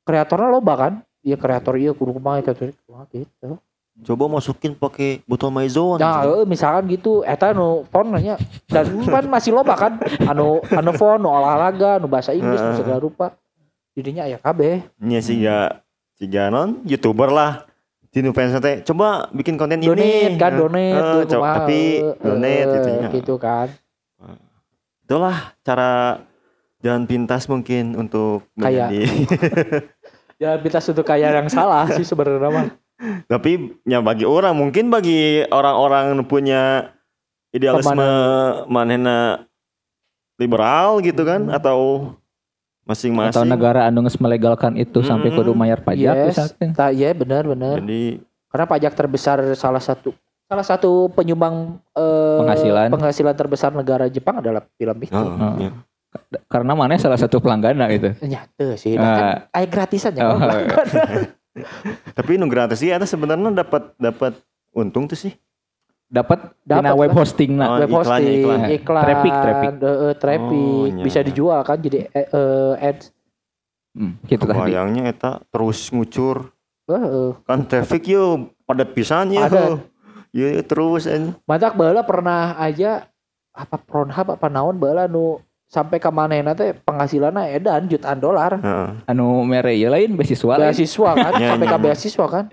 [0.00, 3.60] kreatorna loba kan ya kreator ieu kudu kumaha kreator kumaha gitu
[4.00, 6.00] Coba masukin pakai botol maizon.
[6.00, 10.90] nah eueuh, misalkan gitu eta nu porn nya dan kan masih loba kan anu anu
[10.94, 12.80] porn nu olahraga nu bahasa Inggris Heeh.
[12.80, 13.36] segala rupa
[13.92, 15.84] jadinya aya kabeh Nya siga
[16.16, 17.68] siga non YouTuber lah.
[18.08, 20.34] Di fans teh coba bikin konten donate ini.
[20.34, 23.08] kan Eh, donate eh, tuh, tapi eh, donate gitu ya.
[23.12, 23.68] gitu kan
[25.10, 26.22] Itulah cara
[26.78, 29.00] jalan pintas mungkin untuk Kayak- menjadi
[30.38, 32.66] ya kita untuk kaya yang salah sih sebenarnya mah.
[33.26, 36.94] Tapi ya bagi orang mungkin bagi orang-orang punya
[37.50, 38.06] idealisme
[38.70, 39.50] manehna
[40.38, 42.14] liberal gitu kan atau
[42.86, 43.50] Atau masing-masing.
[43.50, 45.38] Negara anu geus melegalkan itu sampai Mm-mm.
[45.42, 46.70] kudu mayar pajak yes misalkan.
[46.94, 47.78] ya benar benar.
[47.82, 50.10] Jadi karena pajak terbesar salah satu
[50.50, 52.88] salah satu penyumbang eh, Penghasilan.
[52.90, 55.14] penghasilan terbesar negara Jepang adalah film itu.
[55.14, 55.54] oh, Oh.
[55.56, 55.70] ya.
[56.44, 58.10] Karena mana salah satu pelanggan gitu.
[58.20, 60.26] Nyata sih, nah, kan air gratisan ya.
[60.26, 60.42] Oh.
[60.42, 60.66] Bang.
[62.18, 64.38] tapi nu gratis sih eta sebenarnya dapat dapat
[64.72, 65.34] untung tuh sih
[66.06, 67.74] Dapat dina web hosting nah.
[67.74, 68.60] Oh, Web hosting, iklan.
[68.68, 69.70] iklan, Traffic, traffic.
[69.70, 71.02] eh, eh, traffic, Oh, iya.
[71.06, 72.26] bisa dijual kan jadi eh,
[72.82, 73.14] ads.
[73.90, 74.54] Hmm, gitu tadi.
[74.56, 76.50] kebayangnya eta terus ngucur
[76.86, 77.30] Eh, eh.
[77.40, 79.86] kan traffic yuk padat pisan ya Padat.
[80.30, 83.06] Ya terus an Matak bala pernah aja
[83.50, 88.58] apa Pornhub apa naon bala nu sampai ke manehna teh penghasilanna edan jutaan dolar.
[88.58, 88.88] Heeh.
[89.06, 91.84] Anu mere ieu lain beasiswa beasiswa kan Ya, sampai ya, ke ya.
[91.86, 92.44] beasiswa kan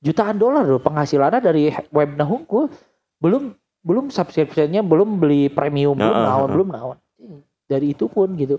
[0.00, 2.70] jutaan dolar loh penghasilannya dari web nah hungkul
[3.20, 3.52] belum
[3.84, 6.52] belum subscriptionnya belum beli premium belum Ya, naon ya.
[6.54, 6.96] belum naon
[7.68, 8.58] dari itu pun gitu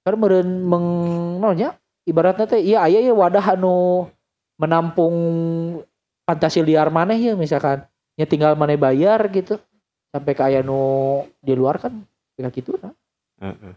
[0.00, 0.86] kan meren meng
[2.08, 4.08] ibaratnya teh iya aya ya wadah anu
[4.56, 5.14] menampung
[6.30, 7.82] fantasi liar maneh ya misalkan
[8.14, 9.58] ya tinggal maneh bayar gitu
[10.08, 10.78] sampai ke aya nu
[11.38, 12.94] di luar kan kayak gitu nah
[13.40, 13.74] Heeh.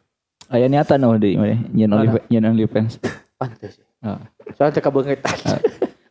[0.52, 1.56] Aya niatan noh di mana?
[1.72, 2.04] Nyen Mana?
[2.04, 3.00] only nyen only fans.
[3.34, 4.20] pantes Ah.
[4.54, 5.38] soalnya teh kebengetan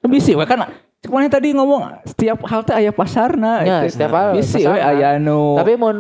[0.02, 0.66] Bisi we kan
[0.98, 3.60] Kemarin tadi ngomong setiap halte aya pasarna.
[3.62, 3.98] ya gitu.
[3.98, 4.90] setiap hal Bisi we pasarna.
[4.90, 5.92] aya anu Tapi mau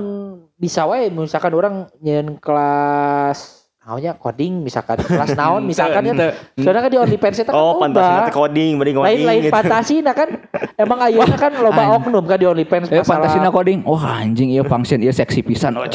[0.56, 6.30] bisa wae misalkan orang nyen kelas naonnya coding misalkan kelas naon misalkan ya.
[6.54, 9.50] Soalnya kan di OnlyFans itu kan oh teh coding bari coding Lain-lain gitu.
[9.50, 10.38] fantasi nah kan
[10.78, 13.26] emang ayeuna kan loba oknum kan di OnlyFans Eh masalah.
[13.26, 13.82] fantasina coding.
[13.82, 15.82] Wah anjing ieu function ieu seksi pisan oh.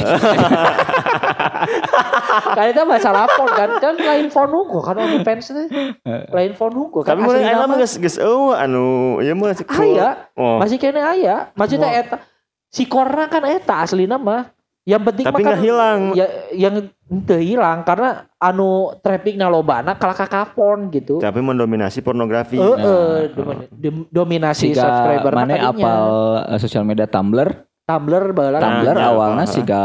[2.58, 5.67] kan itu masalah phone kan kan lain phone hukum kan OnlyFans teh.
[6.32, 7.71] Lain phone hukum kan tapi mulai ayeuna nama.
[7.71, 9.56] mah geus geus eueuh anu ieu mah.
[9.56, 10.60] Aya, Oh.
[10.60, 11.56] masih kene aya.
[11.56, 12.19] Maksudnya eta
[12.67, 14.52] si Korna kan eta asli nama.
[14.88, 16.00] Yang penting Tapi mah kan nggak hilang.
[16.15, 16.76] Ya, yang
[17.23, 21.19] teu hilang karena anu trafficna lobana kalau kakak phone gitu.
[21.19, 22.80] tapi mendominasi pornografi Eh, Nah.
[22.80, 26.04] eh, domi- dom- dominasi Siga subscriber mana apal
[26.45, 27.47] eh, sosial media Tumblr,
[27.84, 29.84] Tumblr bala Tumblr iya, awalnya apa, siga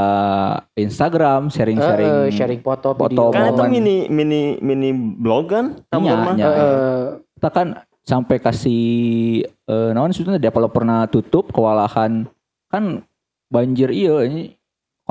[0.73, 2.11] Instagram sharing-sharing.
[2.13, 3.31] Eh, eh, sharing foto, foto video.
[3.31, 6.47] kan itu mini mini mini blog kan Tumblr Iya, mah iya.
[6.47, 7.03] Eh, eh,
[7.37, 7.67] Kita kan
[8.01, 8.83] sampai kasih
[9.47, 12.27] eh naon sebetulnya developerna tutup kewalahan
[12.67, 13.03] kan
[13.47, 14.59] banjir iya ini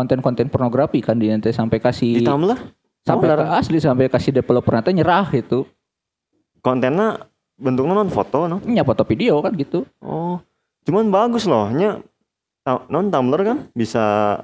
[0.01, 2.57] konten-konten pornografi kan di nanti sampai kasih di Tumblr
[3.05, 5.61] sampai ke asli sampai kasih developer nanti nyerah itu
[6.65, 7.29] kontennya
[7.61, 8.57] bentuknya non foto no?
[8.65, 9.85] Nya foto video kan gitu.
[10.01, 10.41] Oh
[10.81, 11.69] cuman bagus loh.
[11.69, 12.01] Nya
[12.89, 14.37] non Tumblr kan bisa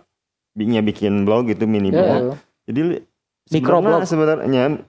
[0.53, 2.22] bi- nya bikin blog gitu mini eh, blog.
[2.34, 2.38] Eh.
[2.70, 3.03] jadi li-
[3.47, 4.03] Microblog.
[4.03, 4.82] sebenarnya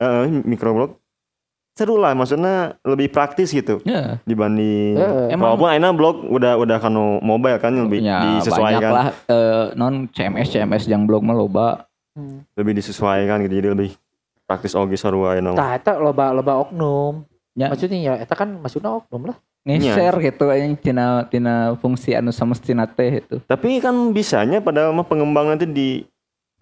[0.00, 0.96] eh, microblog
[1.76, 5.36] seru lah maksudnya lebih praktis gitu Ya, dibanding Heeh.
[5.36, 9.64] Emang- walaupun akhirnya blog udah udah kan mobile kan lebih ya banyak disesuaikan lah eh,
[9.76, 11.68] non CMS CMS yang blog mah loba.
[12.16, 12.48] Hmm.
[12.56, 13.92] lebih disesuaikan gitu jadi lebih
[14.48, 15.52] praktis oge seru aja nama.
[15.52, 17.28] Tah eta loba loba oknum.
[17.52, 17.68] Ya.
[17.68, 19.36] Maksudnya ya eta kan maksudnya oknum lah.
[19.68, 23.36] Ngeser gitu yang tina tina fungsi anu semestina teh itu.
[23.44, 26.08] Tapi kan bisanya padahal mah pengembang nanti di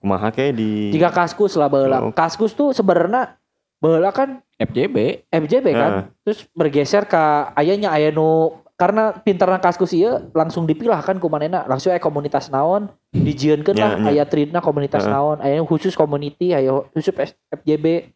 [0.02, 2.02] kumaha kayak di Jika kaskus lah baheula.
[2.02, 2.10] Oh.
[2.10, 3.38] Kaskus tuh sebenarnya
[3.84, 5.90] baheula kan FJB FJB kan.
[5.92, 7.20] Nah, Terus bergeser ke
[7.60, 12.48] ayahnya aya nu karena pinterna kaskus ieu langsung dipilah kan ku manehna langsung aya komunitas
[12.48, 14.10] naon dijieunkeun lah Ya, ya.
[14.10, 15.14] aya tridna komunitas Heeh.
[15.14, 17.14] naon aya khusus community aya khusus
[17.52, 18.10] FJB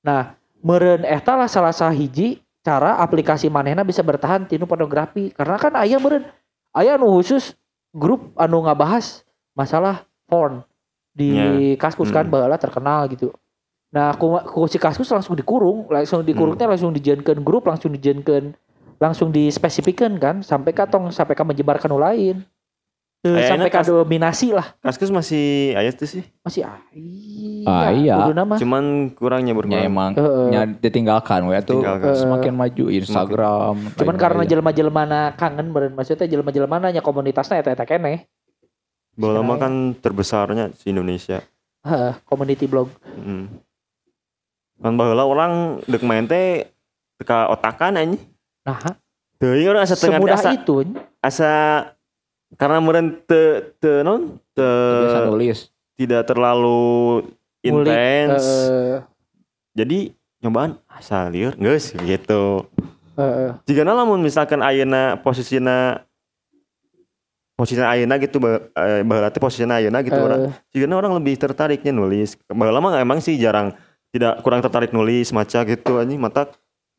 [0.00, 5.76] nah meureun eta lah salah sahiji cara aplikasi manehna bisa bertahan tinu pornografi karena kan
[5.76, 6.24] aya meureun
[6.72, 7.52] aya nu khusus
[7.92, 9.20] grup anu ngabahas
[9.52, 10.64] masalah porn
[11.12, 11.28] di
[11.76, 12.32] kaskus kan Hmm.
[12.32, 13.36] baheula terkenal gitu
[13.94, 18.50] Nah, ku, ku si Kaskus langsung dikurung, langsung dikurungnya langsung dijadikan grup, langsung dijadikan
[18.98, 22.42] langsung dispesifikkan kan sampai katong sampai ka menyebarkan nu lain.
[23.24, 24.76] Tuh, Kayaknya sampai ka dominasi lah.
[24.84, 26.22] Kaskus masih aya tuh sih.
[26.44, 26.76] Masih ah,
[27.64, 28.20] Ah, iya.
[28.44, 28.60] mah.
[28.60, 29.80] Cuman kurangnya Ya berkurang.
[29.80, 30.46] emang Heeh.
[30.52, 32.12] nya ditinggalkan we tuh Tinggalkan.
[32.20, 33.74] semakin maju Instagram.
[33.96, 34.20] Cuman lain-lain.
[34.20, 35.02] karena jelema-jelema
[35.40, 38.28] kangen beren maksudnya jelema-jelema nya komunitasnya eta eta keneh.
[39.16, 41.40] Bola mah kan terbesarnya di Indonesia.
[41.80, 42.92] Heeh, community blog.
[43.16, 43.63] Hmm.
[44.82, 46.66] Kan baheula orang dek main teh
[47.20, 48.20] teka otakan anjing.
[48.64, 48.80] Nah,
[49.38, 50.76] Teuing orang asa tengah semudah asa, itu.
[51.20, 51.52] asa
[52.54, 54.70] karena meureun te te non te
[55.26, 55.68] nulis.
[55.98, 57.22] tidak terlalu
[57.60, 58.46] intens.
[58.70, 58.98] eh,
[59.74, 62.66] Jadi nyobaan asa lieur geus gitu.
[63.18, 66.02] eh, Jika lamun misalkan ayeuna posisina
[67.54, 70.50] posisina ayeuna gitu teh posisina ayeuna gitu orang.
[70.70, 72.38] Jika orang lebih tertariknya nulis.
[72.50, 72.70] Mah
[73.02, 73.74] emang sih jarang
[74.14, 76.46] tidak kurang tertarik nulis maca gitu anjing mata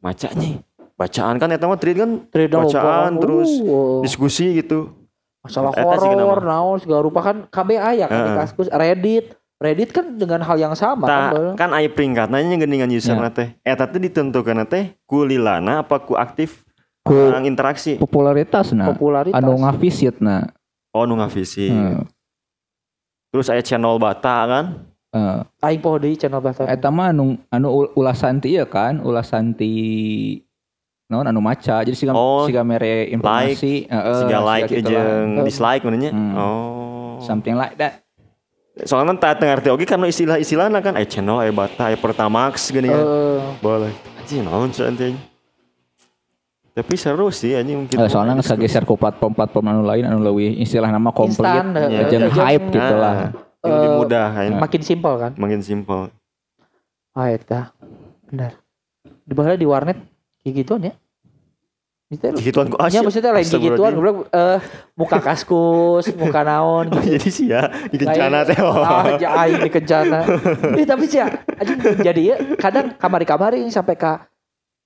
[0.03, 0.59] macanya
[0.95, 4.91] bacaan kan eta mah treat kan Trade Bacaan, terus Uh, diskusi gitu.
[5.39, 8.39] masalah horor, naon segala rupa kan KB aya kan di Heeh.
[8.41, 9.25] kaskus Reddit.
[9.55, 11.11] Reddit kan dengan hal yang sama kan.
[11.11, 11.45] Tah, Bal.
[11.53, 13.29] kan aya peringkatna nya geuningan user Ya.
[13.29, 13.53] teh.
[13.61, 16.65] Eta teh ditentukeun teh ku lilana apa ku aktif
[17.05, 17.95] Ku orang interaksi.
[17.95, 18.89] popularitas nah.
[18.89, 19.37] popularitas.
[19.37, 20.49] Anu ngavisit nah.
[20.91, 21.69] Oh nu ngavisi.
[21.69, 22.01] Heeh.
[23.29, 24.65] Terus aya channel bata kan.
[25.15, 25.39] Heeh.
[25.63, 26.67] Aing poho deui channel bahasa.
[26.67, 29.71] Eta mah anu anu ul- ulasan ti ieu kan, ulasan ti
[31.07, 31.81] naon anu maca.
[31.81, 35.45] Jadi siga Oh, siga mere informasi, heeh, Siga like siga jeung Eh.
[35.47, 36.11] dislike menurutnya.
[36.11, 36.33] Hmm.
[36.35, 37.15] Oh.
[37.17, 38.03] something like that.
[38.75, 42.99] Soalnya tak ngerti oke karena istilah-istilahnya kan aya channel aya bata aya pertamax gini kan.
[42.99, 43.95] Eh, Boleh.
[44.19, 45.15] Anjing naon sih anjing.
[46.75, 47.95] Tapi seru sih anjing mungkin.
[47.95, 52.27] Eh, soalnya nggak geser ke platform-platform anu lain anu leuwih istilah nama komplit eh, jeung
[52.27, 53.15] jeung- hype gitu Nah, lah.
[53.65, 54.51] Yang lebih Eh, mudah kan.
[54.55, 55.31] makin simpel kan.
[55.35, 56.01] Makin simpel.
[57.11, 57.71] Ah eta.
[58.25, 58.55] Benar.
[59.21, 59.97] Di bawah di warnet
[60.39, 60.93] kayak gituan ya.
[62.05, 63.01] Itu Gituan kok Ya asyik.
[63.03, 64.59] maksudnya lain gituan gue bilang eh
[64.93, 67.17] muka kaskus, muka naon Oh, gitu.
[67.17, 68.53] jadi sih ya di kencana teh.
[68.57, 68.77] oh.
[68.77, 70.21] Ah, ja- aing di kencana.
[70.71, 74.29] Eh, tapi sih ya, anjing, jadi ya kadang kamari-kamari sampai ka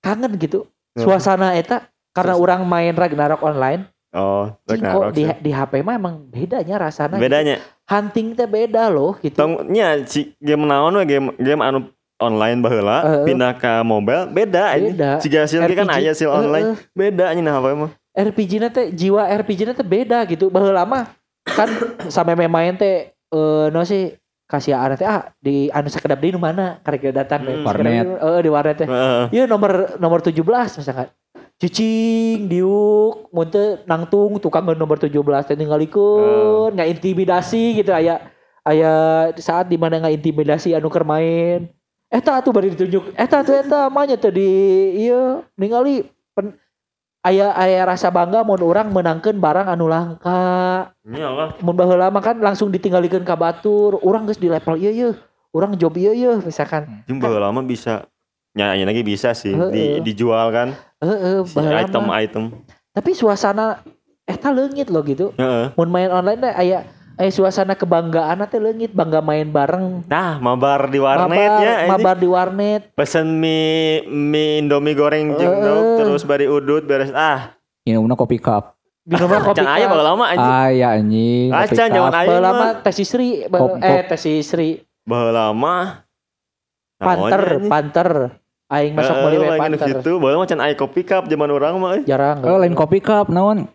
[0.00, 0.64] kangen gitu.
[0.92, 5.12] Suasana eta karena orang main Ragnarok online, Oh, kok Ragnarok.
[5.12, 5.36] di sih.
[5.38, 7.14] di HP mah emang bedanya rasanya.
[7.14, 7.60] Bedanya.
[7.90, 9.34] Hunting teh beda loh gitu.
[9.34, 11.90] Tongnya si game naon we game game anu
[12.22, 13.24] online baheula Heeh.
[13.26, 14.94] pindah ke mobile beda ini.
[14.94, 15.18] Beda.
[15.18, 16.66] Si hasil kan aya hasil online.
[16.70, 16.78] Heeh.
[16.94, 17.90] Beda nya nah apa mah.
[18.14, 20.46] RPG na teh jiwa RPG na teh beda gitu.
[20.54, 21.10] Baheula mah
[21.42, 21.66] kan
[22.14, 24.14] sampai main teh eh no sih
[24.46, 27.66] kasih arah teh ah di anu sakedap di nu mana karek datang Hmm.
[27.66, 28.06] Warnet.
[28.06, 28.86] Heeh di warnet teh.
[28.86, 29.34] Heeh.
[29.34, 30.38] Iya nomor nomor 17
[30.78, 31.10] misalkan.
[31.60, 35.12] Cicing, diuk, muntah nangtung tukang nomor 17
[35.44, 38.32] teh ninggalikeun, nggak intimidasi gitu aya
[38.64, 41.68] aya saat di mana nggak intimidasi anu keur main.
[42.08, 43.12] Eta tuh bari ditunjuk.
[43.12, 44.48] Eta tuh eta mah nya teh di
[45.04, 46.56] ieu ningali pen,
[47.20, 50.96] aya aya rasa bangga mun orang menangkeun barang anu langka.
[51.04, 51.60] Nya lah.
[51.60, 54.00] Mun baheula mah kan langsung ditinggalikeun ka batur.
[54.00, 55.12] Urang geus di level ieu ieu.
[55.52, 57.04] Urang job ieu ieu misalkan.
[57.04, 58.08] Jeung baheula mah bisa
[58.52, 60.02] nyanyi lagi bisa sih di, Heeh.
[60.02, 61.82] dijual kan Heeh, si baheula mah.
[61.84, 62.44] item-item.
[62.90, 63.78] tapi suasana
[64.24, 65.70] eta leungit loh gitu Heeh.
[65.72, 66.78] mun main online teh aya
[67.14, 71.88] aya suasana kebanggaan teh leungit bangga main bareng Nah, mabar di warnet mabar, ya ini.
[71.88, 75.56] mabar di warnet Pesen mie mie Indomie goreng jeung
[75.96, 77.54] terus bari udut beres ah.
[77.82, 78.74] Ini kopi cup.
[79.00, 79.92] minumnya kopi Can aya cup.
[79.92, 80.52] bae lama anjing.
[80.52, 81.46] Aya anjing.
[81.48, 81.94] kopi Acan cup.
[81.94, 82.58] jangan aya Baheula mah.
[82.58, 82.94] mah teh
[83.48, 84.70] Kop- eh teh Sisri
[85.02, 85.86] Baheula mah
[86.96, 88.08] panter panter
[88.70, 90.12] aing masuk Heeh, beli we lain panter gitu.
[90.16, 91.98] Mah can aya kopi cup zaman urang mah.
[91.98, 92.02] eh.
[92.06, 93.66] jarang Oh, lain kopi cup naon?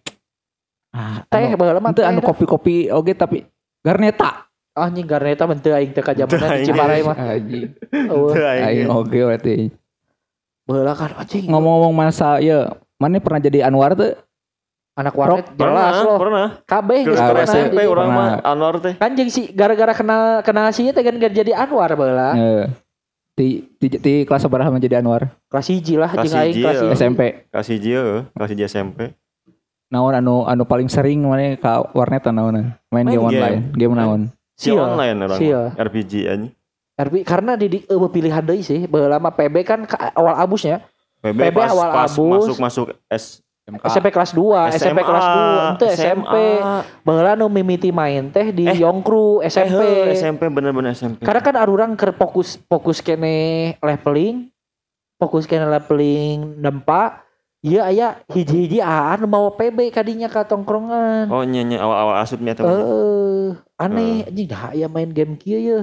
[0.89, 3.43] Ah, teh anu, baheula mah teh anu kopi-kopi oge tapi
[3.83, 4.47] garneta.
[4.71, 7.15] anjing karena eta menteu aing teu ka Teu aing di Ciparai mah.
[7.15, 7.71] Anjing.
[7.87, 8.63] Teu aing.
[8.63, 9.55] Aing oge berarti.
[10.63, 11.47] Baheula kan anjing.
[11.47, 14.15] Ngomong-ngomong masa ya, mana pernah jadi Anwar tuh?
[14.95, 16.17] Anak warnet jelas Pernah, loh.
[16.17, 16.47] pernah.
[16.63, 17.47] Kabeh Ke geus Ah, ke pernah.
[17.49, 18.27] SMP orang Pernah.
[18.39, 18.93] mah Anwar teh.
[18.95, 22.31] Kan jeung si gara-gara kenal kenal si teh kan jadi Anwar baheula.
[23.35, 25.27] Eh, di, di, di kelas berapa menjadi Anwar?
[25.51, 26.83] Kelas 1 lah Kelas jeung aing hiji, kelas ya.
[26.87, 26.95] hiji.
[26.95, 27.21] SMP.
[27.83, 28.99] Dia, kasih dia SMP.
[29.91, 32.71] Naon anu anu paling sering mana ka warnet naon?
[32.89, 33.27] Main, Main game game.
[33.27, 33.61] online.
[33.75, 34.21] Game naon?
[34.55, 35.39] Si online orang.
[35.75, 36.47] RPG aja.
[36.95, 38.87] RP karena di, di eueuh pilihan deui sih.
[38.87, 40.79] Mah PB kan ka- awal abusnya.
[41.19, 42.47] PB, PB pas, awal pas abus.
[42.47, 43.81] masuk masuk S MK.
[43.89, 46.35] SMP kelas 2, SMP kelas 2, ente SMP.
[47.01, 48.77] Baheula nu mimiti main teh di Eh.
[48.77, 49.81] Yongkru SMP.
[49.81, 50.13] SMP.
[50.13, 51.25] SMP bener-bener SMP.
[51.25, 54.53] Karena kan arurang keur fokus fokus kene leveling,
[55.17, 57.25] fokus kene leveling nempa.
[57.65, 61.25] Iya aya hiji-hiji aan mau PB kadinya ka tongkrongan.
[61.25, 62.69] Oh nyanyi awal-awal asupnya tuh.
[62.69, 65.79] Eh, aneh anjing dah aya main game kieu ye.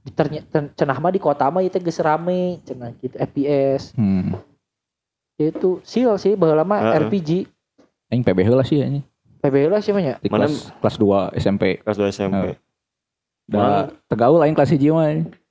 [0.00, 3.92] Di terny- ten- cenah mah di kota mah ieu teh geus rame cenah gitu FPS.
[3.92, 4.40] Hmm.
[5.36, 7.00] Itu sil sih baheula mah Heeh.
[7.04, 7.30] RPG.
[8.08, 9.04] Aing PB heula sih anjing.
[9.44, 10.14] PB lah sih mah nya.
[10.18, 11.62] Di Mana- kelas kelas 2 SMP.
[11.84, 12.56] Kelas 2 SMP.
[13.46, 15.06] Da tegaul aing kelas 1 mah.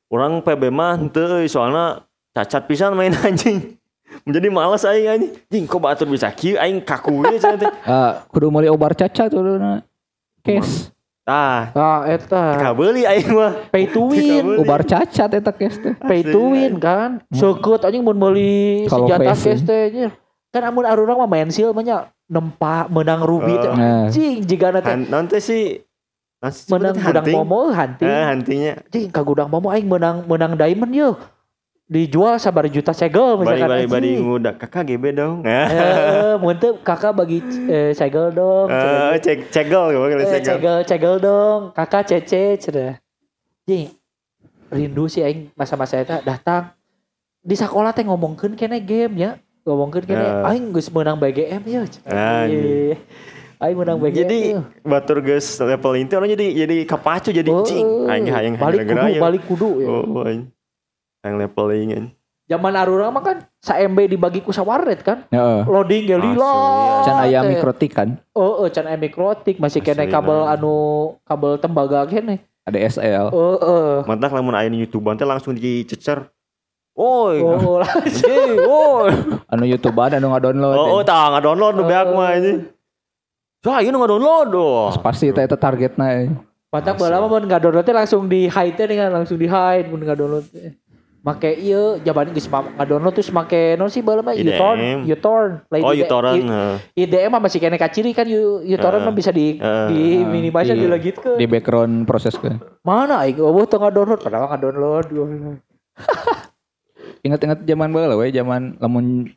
[0.10, 3.78] Orang PB mah henteu euy, soalna cacat pisan main anjing.
[4.26, 5.32] Menjadi males aing anjing.
[5.48, 7.72] Jing kok batur bisa kieu aing kaku we cenah teh.
[7.86, 9.86] Ah, kudu meuli obar cacat tuh na.
[11.26, 12.54] Tah, Ah eta.
[12.62, 13.66] Kabeuli aing mah.
[13.74, 14.62] pay to win.
[14.62, 15.98] Obar cacat eta case teh.
[15.98, 17.18] pay to win kan.
[17.34, 20.10] Seukeut anjing mun Kalau senjata case teh nya.
[20.54, 21.98] kan amun arurang mah main sil mah nya
[22.30, 23.68] nempa menang ruby teh.
[23.68, 24.06] Nah.
[24.06, 24.94] anjing jigana teh.
[24.94, 25.82] Han- Naon teh sih
[26.70, 28.74] menang gudang momo hunting Eh, huntingnya.
[28.86, 31.10] anjing ka gudang momo aing menang menang diamond yo
[31.86, 34.26] dijual sabar juta segel Bari misalkan bari bari anjing.
[34.26, 35.38] ngudak kakak GB dong.
[35.46, 35.68] Eh,
[36.42, 38.68] mun teu kakak bagi eh, segel dong.
[38.68, 39.14] cenah.
[39.14, 40.42] Eh, cek cegel kali Eh, cegel.
[40.44, 41.60] cegel cegel dong.
[41.72, 42.98] Kakak cece cenah.
[43.64, 43.94] Jing.
[44.68, 46.74] Rindu sih aing masa-masa eta datang
[47.40, 49.32] di sekolah teh ngomongkeun kene game ya.
[49.62, 50.50] Ngomongkeun kene Eh.
[50.50, 51.82] aing geus menang BGM ya.
[52.50, 52.98] Iya.
[53.56, 54.18] Aing menang BGM.
[54.20, 54.62] Jadi ya.
[54.82, 58.10] batur geus level inti orang jadi jadi kapacu jadi Oh, cing.
[58.10, 59.88] Aing hayang balik kudu, balik kudu ya.
[59.88, 60.50] Oh, aing.
[61.26, 62.08] Yang leveling anjing.
[62.46, 65.26] Zaman arurang mah kan sa MB dibagi ku sawarnet kan.
[65.34, 65.66] Heeh.
[65.66, 66.54] Loading ya lila.
[67.02, 68.10] Asli, Can aya mikrotik kan?
[68.38, 70.54] Oh, oh, can aya mikrotik masih kene Asli, kabel nah.
[70.54, 70.78] anu
[71.26, 72.46] kabel tembaga kene.
[72.70, 73.34] Ada SL.
[73.34, 73.94] Oh, oh.
[74.06, 76.30] Mantap lamun aya di YouTube teh langsung dicecer.
[76.94, 77.42] Oi.
[77.42, 77.90] Oh, lah.
[77.98, 79.10] Anjing, oi.
[79.50, 80.78] Anu YouTube anu ngadownload.
[80.78, 82.70] Oh, oh tah ngadownload nu beak mah anjing.
[83.66, 84.94] Wah, ieu nu ngadownload doh.
[85.02, 86.30] Pasti eta eta targetna.
[86.70, 87.10] Mantap Asli.
[87.10, 90.46] bala mah mun download teh langsung di hide teh dengan langsung di hide mun download
[90.54, 90.78] teh.
[91.26, 92.46] Make ieu jaban geus
[92.86, 94.54] download terus make non sih bala mah IDM.
[94.54, 95.54] uTorrent, uTorrent.
[95.74, 96.06] Lain Oh, IDM.
[96.06, 96.46] uTorrent.
[96.94, 98.30] IDM mah masih kena kaciri kan
[98.62, 99.58] uTorrent mah bisa di
[99.90, 101.42] di minimalisir Di- dilagitkeun.
[101.42, 102.54] Di background proses ke.
[102.86, 105.10] Mana aing eueuh teu download padahal download.
[107.26, 109.34] Ingat-ingat zaman baheula we, zaman lamun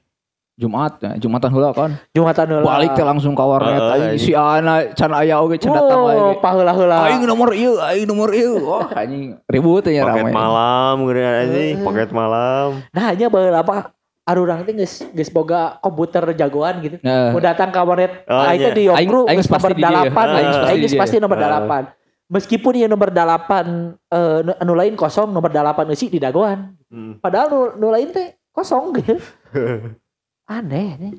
[0.58, 1.94] Jumat, ya, Jumatan heula kan.
[2.10, 2.66] Jumatan heula.
[2.66, 4.18] Balik teh langsung ka aing anjing.
[4.18, 6.42] si ana can aya oge can datang Oh, wae.
[6.42, 6.98] paheula-heula.
[7.06, 8.58] Aing nomor ieu, aing nomor ieu.
[8.58, 10.32] Wah, anjing ribut teh nya Paket ramai.
[10.34, 11.86] malam geuning anjing, Heeh.
[11.86, 12.82] paket malam.
[12.90, 13.94] Nah, hanya baheula apa
[14.26, 16.96] arurang teh geus geus boga komputer jagoan gitu.
[17.00, 18.74] Nah, Mau datang ke warnet Oh, aing teh iya.
[18.74, 20.10] di Yokru geus nomor pasti di dia.
[20.10, 21.86] 8 Aing geus pasti nomor Heeh.
[21.86, 21.94] 8
[22.28, 27.20] meskipun ieu nomor 8 eh, nu- anu lain kosong nomor 8 eusi di dagoan Hmm.
[27.20, 29.16] padahal nu lain teh kosong gitu
[30.48, 31.14] aneh nih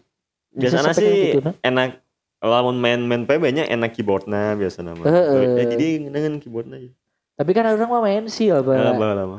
[0.50, 1.54] Biasanya sih gitu, nah.
[1.62, 2.02] enak
[2.42, 5.04] lamun main main PB nya enak keyboardnya biasa nama.
[5.06, 5.70] Heeh.
[5.78, 6.82] jadi dengan keyboardnya.
[6.82, 6.90] aja.
[7.38, 9.38] tapi kan orang mah main sil Heeh, bala bala lama.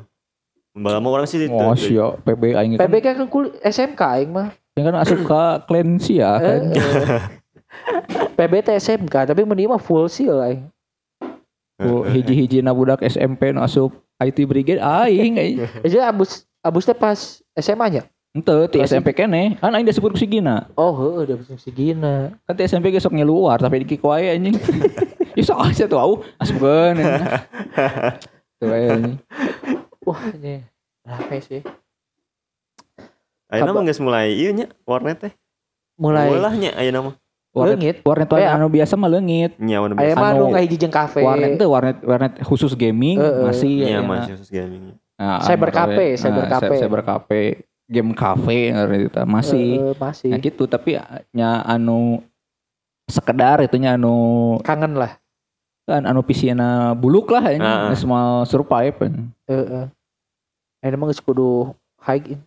[0.71, 1.51] Bala mah orang sih itu.
[1.51, 2.87] oh sia PB aing kan.
[2.87, 6.61] PB kan kul SMK aing mah Yang kan asup ka clan sia kan.
[6.71, 7.23] Eh, eh.
[8.39, 10.71] PB teh SMK tapi meni mah full sil aing
[11.81, 13.89] Oh, hiji-hiji na budak SMP nu asup
[14.21, 15.57] IT Brigade aing aing.
[15.81, 18.39] jadi abus abus teh pas SMA nya Ti
[18.71, 19.59] Kelas SMP kene.
[19.59, 20.71] Kan aing disebut ku sigina.
[20.79, 24.55] oh heeh udah bisa segina Kan ti SMP ge sok ngeluar tapi di wae anjing.
[25.31, 26.99] Ya sok aja tuh au asupkeun.
[28.59, 29.15] Tuh ae, anjing.
[30.01, 30.67] wah ini
[31.03, 31.63] rame sih
[33.47, 35.33] Ayeuna Kabar- mah geus mulai ieu nya warnet teh.
[35.95, 37.15] mulai Mulai nya ayeuna mah.
[37.51, 39.55] Warnet leungit warnet Eh, anu biasa mah leungit.
[39.59, 40.19] Nya warnet Aya biasa.
[40.19, 41.23] mah Anu, nu ngahiji jeung kafe.
[41.23, 44.07] Warnet teh warnet warnet khusus gaming masih ayeuna.
[44.09, 44.95] masih khusus gaming.
[45.15, 46.17] Nah, Cyber anu cafe, we.
[46.17, 46.75] cyber Nah, cafe.
[46.77, 47.41] cyber cafe,
[47.91, 49.83] game cafe eta masih.
[49.83, 50.31] Heeh, masih.
[50.31, 50.95] Nah gitu tapi
[51.35, 52.23] nya anu
[53.05, 55.19] sekedar itunya anu Kangen lah.
[55.83, 57.91] kan anu pisieuna buluk lah ini Ah.
[57.93, 58.95] semua survive
[59.45, 59.91] Heeh.
[60.79, 62.41] Ayeuna mah geus kudu high in.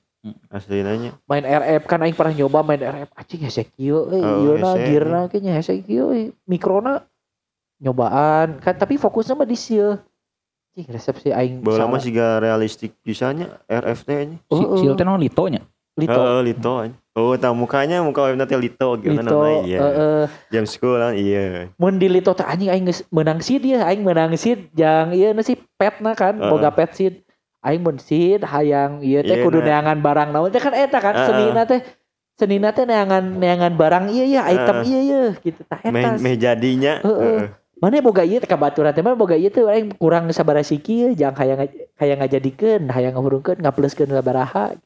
[0.47, 1.11] Asli nanya.
[1.27, 4.71] Main RF kan aing pernah nyoba main RF anjing hese kieu euy Oh, ieu na
[4.73, 4.87] hese.
[4.87, 7.03] gearna ge nya hese kieu euy mikrona
[7.77, 9.99] nyobaan kan tapi fokusnya mah di sieu
[10.73, 11.91] Cing resepsi aing Bola salah.
[11.93, 14.37] mah siga realistik bisanya RFT nya.
[14.41, 14.97] Si, Oh, si oh.
[14.97, 15.61] teh naon litonya.
[15.93, 16.17] Lito.
[16.17, 16.73] Heeh, Lito.
[16.81, 16.97] nya.
[17.13, 19.37] Oh, tahu mukanya muka webna teh Lito gimana Lito.
[19.37, 19.61] namanya?
[19.61, 19.79] Iya.
[19.79, 20.23] heeh.
[20.49, 21.69] Jam kan iya.
[21.77, 25.29] mun di Lito teh anjing aing geus menang seed ya aing menang seed jang ieu
[25.29, 26.49] na sih petna kan Heeh.
[26.49, 27.21] boga pet seed
[27.61, 29.77] aing mun seed hayang ieu teh Iya, kudu nah.
[29.77, 31.27] neangan barang naon teh kan eta kan Heeh.
[31.29, 31.85] senina teh
[32.33, 34.89] senina teh neangan neangan barang ieu ya item Heeh.
[34.89, 36.93] ieu ya gitu tah Meh, eta meh jadinya.
[37.05, 37.21] Heeh.
[37.45, 37.47] heeh.
[37.83, 41.35] Mana boga ieu teh kabaturan teh mah boga ieu teh aing kurang sabarasiki ya jang
[41.35, 41.67] hayang
[41.99, 44.79] hayang ngajadikeun hayang ngahurungkeun ngapleuskeun sabaraha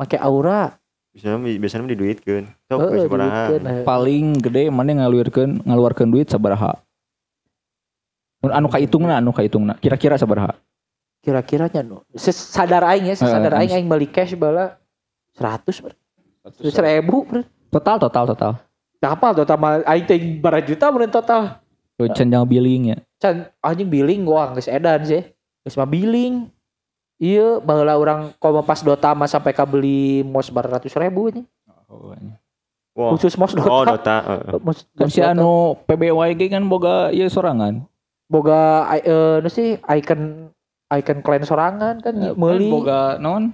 [0.00, 0.80] make aura
[1.12, 2.48] Biasanya biasanya di duit kan.
[2.72, 3.52] Sok geus sabaraha.
[3.84, 6.80] Paling gede mana ngaluarkeun ngaluarkeun duit sabaraha.
[8.40, 9.76] Anu kahitungna anu kahitungna.
[9.76, 10.56] Kira-kira sabaraha?
[11.22, 14.74] kira-kiranya no sadar aing ya sadar aing aing beli cash bala
[15.38, 15.94] 100 ber.
[16.42, 17.46] 100 ribu ber.
[17.70, 18.52] Total total total.
[18.98, 21.61] Kapal total mah aing teh berapa juta meureun total.
[22.08, 22.96] Can jangan billing ya.
[23.16, 25.22] Can anjing billing gua geus edan sih.
[25.62, 26.50] Geus mah billing.
[27.16, 31.46] Iya, baheula urang koma pas Dota mah sampai ka beli mos 400 ribu nih.
[32.92, 33.14] Wah.
[33.14, 33.70] Khusus mos Dota.
[33.70, 34.16] Oh, Dota.
[34.20, 34.58] heeh.
[34.58, 35.32] Mos, Kan mos si Dota.
[35.32, 35.52] anu
[35.86, 37.86] PBYG kan boga ieu sorangan.
[38.26, 40.48] boga eh nu sih icon
[40.88, 43.52] icon klien sorangan kan Kan meuli boga naon?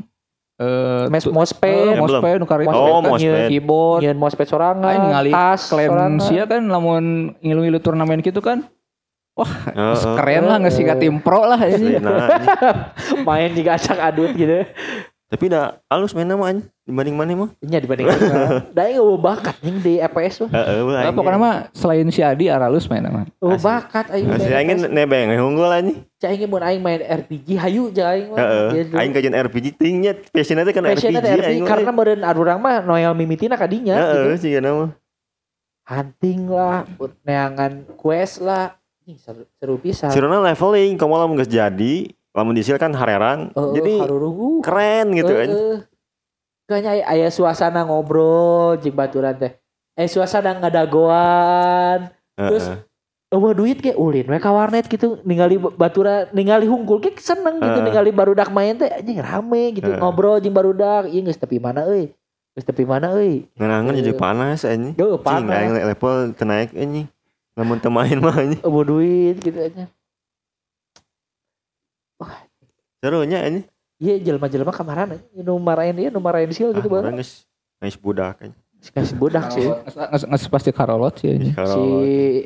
[0.58, 2.02] Eh mes tu- mospet, Emblem.
[2.02, 2.74] mospet nu kareta.
[2.74, 4.02] Oh, kan, nyeun- keyboard.
[4.02, 6.18] nyeun mospet sorangan, Aing ningali tas klaim sorangan.
[6.18, 7.04] sia kan lamun
[7.38, 8.66] ngilu-ngilu turnamen gitu kan.
[9.38, 9.94] Heeh.
[10.18, 12.02] Keren lah nggak sih tim pro lah ini.
[12.02, 12.26] Nah,
[13.26, 14.66] main juga acak adut gitu.
[15.28, 16.64] Tapi dah halus main nama anjing.
[16.88, 17.50] dibanding mana mah?
[17.60, 18.08] Nya dibanding
[18.72, 20.56] Da aing eueuh bakat ning di FPS mah.
[20.56, 23.28] Heeh, Nah, pokoknya mah selain si Adi Aralus main mah.
[23.36, 23.68] Eueuh Asli.
[23.68, 24.24] bakat aing.
[24.24, 24.88] Masih main aing FPS.
[24.88, 26.00] nebeng unggul anjing.
[26.16, 28.40] Cai aing mun aing main RPG hayu jeung aing mah.
[28.40, 28.68] Heeh.
[28.72, 28.94] Gitu.
[28.96, 31.64] Aing kajian RPG tingnya passionnya teh kan RPG RPG aing.
[31.68, 34.48] karena meureun urang mah noel mimitina kadinya Heeh, gitu.
[34.48, 34.96] sih nama.
[35.84, 36.88] Hunting lah,
[37.20, 38.80] neangan quest lah.
[39.08, 40.12] Ih, seru, seru pisan.
[40.12, 43.50] Sirona leveling, kamu lamun geus jadi, lamun disil kan hareran.
[43.50, 44.62] Heeh, Jadi haruruhu.
[44.62, 45.50] keren gitu kan.
[45.50, 45.76] Heeh.
[46.64, 49.58] Kayaknya aya- aya suasana ngobrol jeung baturan teh.
[49.92, 52.14] Eh suasana ngadagoan.
[52.32, 52.80] Terus Heeh.
[53.28, 57.76] Eueuh duit ge ulin we ka warnet gitu ningali batura ningali hungkul ge seneng gitu
[57.76, 57.84] Heeh.
[57.84, 60.00] ningali barudak main teh anjing rame gitu Heeh.
[60.00, 62.08] ngobrol jeung barudak ieu geus tepi mana euy
[62.56, 64.96] geus tepi mana euy Ngenangan jadi panas anjing.
[64.96, 67.04] Cing, aing panas level teu naik anjing.
[67.52, 68.64] Lamun teu main mah anjing.
[68.64, 69.84] eueuh duit gitu aja
[72.98, 73.64] Serunya anjing.
[73.98, 77.42] iya jelema-jelema kamaran anjing nu marahin ieu nu marahin sil gitu Ah, geus
[77.78, 78.54] geus budak anjing.
[78.94, 81.50] kasih budak sih Nggak pasti karolot sih ini.
[81.54, 81.82] si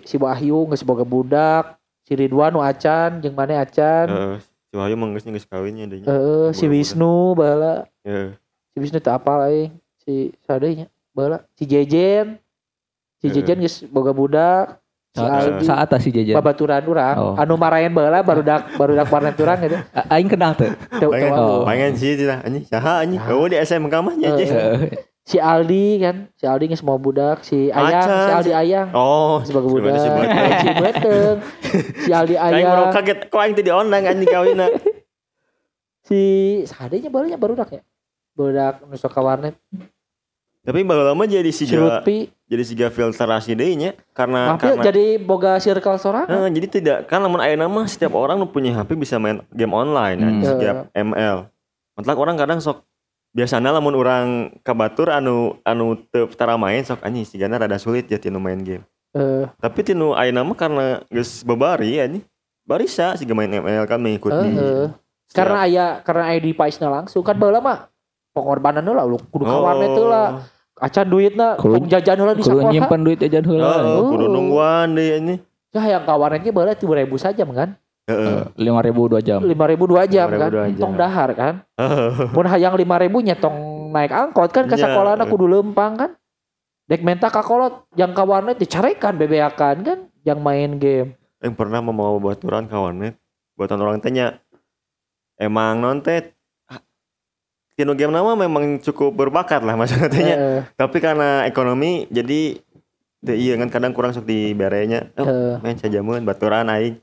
[0.04, 4.36] si Wahyu geus boga budak si Ridwan nu acan jeung mana acan Heeh,
[4.68, 6.04] si Wahyu mah geus geus kawinnya deui.
[6.04, 6.64] Heeh, si.
[6.68, 8.32] Wisnu baheula Heeh.
[8.72, 12.40] si Wisnu teu apal aing si sadeunya baheula si Jejen
[13.20, 13.36] si Heeh.
[13.36, 14.80] Jejen geus boga budak
[15.12, 16.34] Saat, Aldi saat si jajan.
[16.34, 17.34] babaturan urang Oh.
[17.36, 20.72] anu marahin baheula barudak barudak warnet urang gitu A- Aing kenal tuh.
[20.90, 21.62] Pengen, anu.
[21.62, 22.64] pengen sih cenah anjing.
[22.64, 23.20] Saha anjing?
[23.20, 23.32] Saha?
[23.34, 24.48] Oh di SMK mah nya anjing.
[24.48, 24.80] Heeh.
[25.22, 29.38] si Aldi kan si Aldi geus mau budak si Ayang Acan, si Aldi Ayang Oh,
[29.38, 30.08] sebagai budak si
[30.74, 31.36] Beteng.
[31.98, 34.66] si Aldi Aing baru Ayang kaget kok aing teu diondang anjing kawinna.
[36.02, 36.20] si
[36.66, 37.82] sadenya barunya barudak ya
[38.32, 39.54] budak nu sok ka warnet
[40.62, 45.06] Tapi baru lama jadi si Lutfi jadi siga filterasi deui nya karena tapi karena jadi
[45.18, 48.94] boga circle sorangan Nah, jadi tidak kan namun ayeuna mah setiap orang nu punya HP
[48.94, 50.28] bisa main game online Hmm.
[50.28, 50.50] anjing, Iya.
[50.54, 51.36] setiap ML.
[51.92, 52.86] Matlak orang kadang sok
[53.32, 54.26] biasanya lamun orang
[54.60, 58.86] kabatur anu anu teu tara main sok anjing sigana rada sulit ya tinu main game.
[59.12, 62.22] Eh, Tapi tinu ayeuna mah karena geus babari anjing.
[62.62, 64.46] Barisa siga main ML kan mengikuti.
[64.46, 64.94] Heeh.
[65.32, 67.88] karena aya karena aya di paisna langsung kan baheula mah
[68.32, 70.22] pengorbanan heula lu kudu ka warnet heula
[70.80, 73.68] acan duitna Kudu- tong jajan heula di Kudu sekolah nyimpen duit jajan Oh, heula.
[73.78, 74.08] Oh.
[74.10, 75.40] kudu nungguan deui anjing.
[75.72, 77.70] ya yang ka warnetnya baheula 3000 saja kan
[78.02, 78.50] Heeh.
[78.58, 79.38] Lima ribu dua jam.
[79.38, 79.54] 5000
[79.86, 81.54] dua jam 5.000 kan tong dahar kan
[82.34, 83.56] mun hayang 5000 nya tong
[83.94, 84.90] naik angkot kan ke Iya.
[84.90, 86.10] sekolahna kudu lempang kan
[86.90, 91.78] dek menta ka kolot yang ka warnet dicarekan bebeakan kan yang main game Yang pernah
[91.78, 93.14] mau baturan ka warnet.
[93.54, 94.38] Buatan orang tanya
[95.36, 96.02] emang non
[97.82, 100.06] tinu game nama memang cukup berbakat lah maksudnya.
[100.38, 102.62] Heeh, Tapi karena ekonomi jadi
[103.22, 105.10] teu iya kan kadang kurang sok diberenya.
[105.18, 105.58] Oh, heeh.
[105.58, 107.02] main sajamun baturan aing.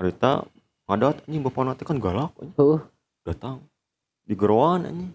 [0.00, 0.48] Harita
[0.88, 2.56] ngadot anjing bapana teh kan galak anjing.
[2.56, 2.80] Heuh.
[3.28, 3.60] Datang
[4.24, 5.12] di geroan anjing.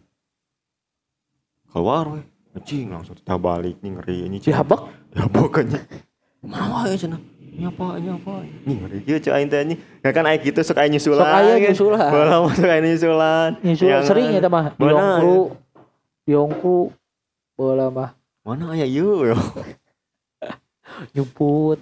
[1.74, 2.22] Keluar we.
[2.54, 4.42] Anjing langsung kita balik nih ngeri anjing.
[4.46, 5.86] dihabek Dihabek anjing.
[6.46, 7.22] Mana wae cenah.
[7.54, 8.34] Ini apa, ini apa?
[8.42, 9.80] Ini ngeri kieu ceu aing teh anjing.
[10.02, 11.22] Ya kan aing kitu sok aing nyusulan.
[11.22, 11.70] sok aya kan.
[11.70, 13.50] nyusulan Bola masuk aing nyusulan.
[13.62, 14.94] nyusul Yang- sering ya mah di Mana?
[14.98, 15.38] Ongkru
[16.24, 16.80] di Ongkru
[17.54, 18.10] bola mah
[18.42, 19.38] Mana aya ieu yo.
[21.14, 21.78] nyuput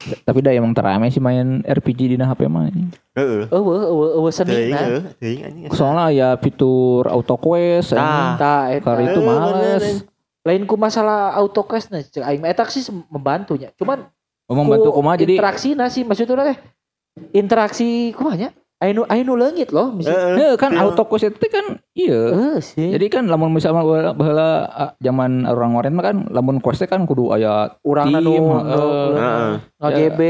[0.00, 2.64] Tapi dah emang terame sih main RPG di HP mah.
[2.64, 2.88] anjing.
[3.12, 3.44] Heeh.
[3.52, 4.72] Eueuh eueuh eueuh seni
[5.20, 5.74] Teuing nah.
[5.74, 8.80] Soalnya ya fitur auto quest eta.
[8.80, 9.84] Kar itu Eh, males.
[10.40, 12.80] Lain ku masalah autoquest nah cek aing eta sih
[13.12, 13.68] membantunya.
[13.76, 14.08] Cuman
[14.50, 16.58] Ngomong bantu ku kumaha jadi interaksi sih maksudnya teh
[17.30, 18.50] interaksi kumaha nya?
[18.80, 20.40] Anu anu leungit loh misalnya.
[20.40, 20.88] Heuh, kan Iya.
[20.88, 22.56] auto quest itu kan iya.
[22.64, 22.88] Sih.
[22.90, 27.76] Jadi kan lamun misalnya baheula, ah, zaman orang mah kan lamun questnya kan kudu aya
[27.84, 29.08] urang tim, nu heeh.
[29.12, 29.50] Heeh.
[29.76, 30.20] ngagb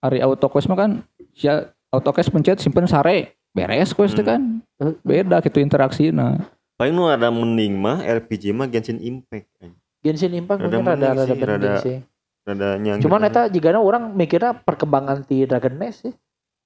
[0.00, 0.90] hari auto quest mah kan
[1.30, 4.64] sia auto quest pencet simpen sare beres quest teh Hmm.
[4.80, 4.96] kan.
[5.04, 6.40] Beda gitu interaksi nah.
[6.74, 9.52] Paling nu ada mending mah RPG mah Genshin Impact.
[10.00, 11.98] Genshin Impact Rada mungkin rada penting rada- sih.
[12.42, 13.04] Rada nyangkut.
[13.04, 16.14] Cuman eta jigana orang mikirnya perkembangan ti Dragon Nest sih.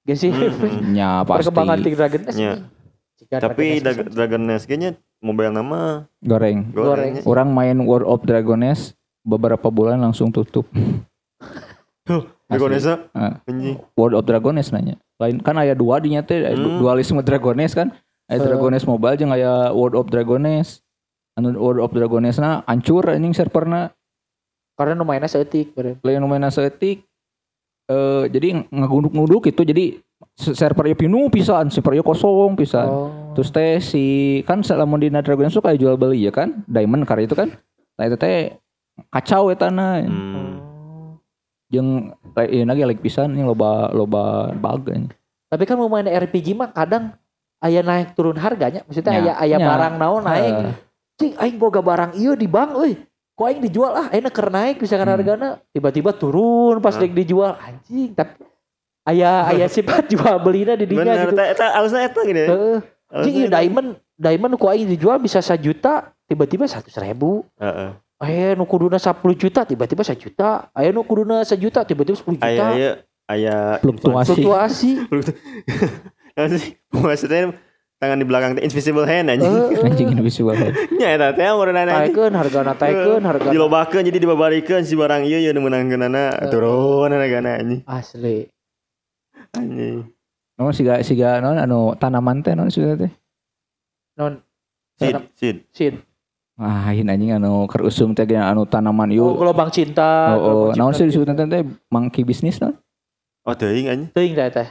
[0.03, 0.73] Genshin Hmm, Impact.
[0.73, 0.89] hmm.
[0.89, 2.37] Nya pasti Perkembangan ti Dragon Nest.
[3.17, 5.79] Jika Tapi Dragon Nest Dragon Nest kayaknya mobile nama
[6.19, 6.69] goreng.
[6.71, 7.13] goreng.
[7.13, 7.13] Goreng.
[7.23, 10.65] Orang main World of Dragoness beberapa bulan langsung tutup.
[12.47, 13.41] Dragon Nest Ah.
[13.93, 14.95] World of Dragoness nanya.
[15.17, 16.79] Lain kan aya dua dinya teh Hmm.
[16.79, 17.91] dualisme Dragoness kan.
[18.25, 18.43] Aya Eh.
[18.43, 20.81] Dragoness Mobile jeung aya World of Dragoness.
[21.33, 23.93] Anu World of Dragoness na hancur anjing serverna.
[24.77, 25.73] Karena mainnya seetik.
[26.05, 27.01] Lain nu mainna seetik.
[27.89, 29.97] Eh jadi ngagunduk-ngunduk gitu jadi
[30.37, 32.85] se- server ieu pinuh pisan, server ieu kosong pisan.
[32.85, 33.09] Oh.
[33.33, 34.05] Terus teh si
[34.45, 37.49] kan lamun dina Dragoness tuh kayak jual beli ya kan, diamond karya itu kan.
[37.97, 38.53] Nah itu teh
[39.09, 40.03] kacau eta na.
[40.05, 40.13] Hmm.
[40.13, 40.45] Oh.
[41.73, 42.13] Jeung
[42.47, 44.93] ieu lagi like pisan ini loba loba bug.
[45.47, 47.15] Tapi kan mau main RPG mah kadang
[47.63, 48.83] aya naik turun harganya.
[48.85, 49.67] Maksudnya Nya, aya aya nya.
[49.67, 50.53] barang naon naik.
[50.53, 50.73] Heeh.
[51.17, 52.99] Cing aing boga barang ieu di bank euy.
[53.37, 55.13] Kok aing dijual ah ayeuna keur naik misalkan Hmm.
[55.13, 58.41] hargana tiba-tiba turun pas dek dijual anjing tapi
[59.05, 61.37] aya aya sifat jual belina di dinya Bener, gitu.
[61.37, 62.43] eta eta alusnya eta gini.
[62.43, 62.77] Heeh.
[63.29, 63.61] Ieu eta.
[63.61, 67.45] diamond diamond ku aing dijual bisa 1 juta tiba-tiba 100 ribu.
[67.61, 67.93] Heeh.
[68.17, 70.73] Aya nu kuduna 10 juta tiba-tiba 1 juta.
[70.73, 72.41] Aya nu kuduna 1 juta tiba-tiba 10 juta.
[72.41, 72.89] Aya aya
[73.29, 74.33] aya Fluktuasi.
[74.33, 74.91] Fluktuasi.
[77.05, 77.53] Maksudnya
[77.97, 79.49] tangan di belakang teh invisible hand anjing.
[79.49, 79.85] Heeh.
[79.89, 80.53] Anjing invisible.
[80.97, 82.13] Nya eta teh urang anjing.
[82.13, 87.57] Taikeun hargana taikeun hargana Dilobakeun jadi dibabarikeun si barang ieu ieu nu meunangkeunana turun hargana
[87.57, 87.81] anjing.
[87.89, 88.45] asli.
[89.57, 90.05] Anjing.
[90.57, 93.11] Namun siga siga non anu tanaman teh non sudah teh.
[94.17, 94.41] Non
[94.97, 95.57] Sid, sid.
[95.73, 95.93] sin.
[96.57, 99.27] Wah, ini anjing anu keur usum teh anu tanaman Oh, ieu.
[99.37, 100.33] gelombang cinta.
[100.37, 102.77] Oh, oh, naon sih disebut teh monkey business non?
[103.45, 104.09] Oh teuing anjing.
[104.13, 104.69] Teuing dah teh.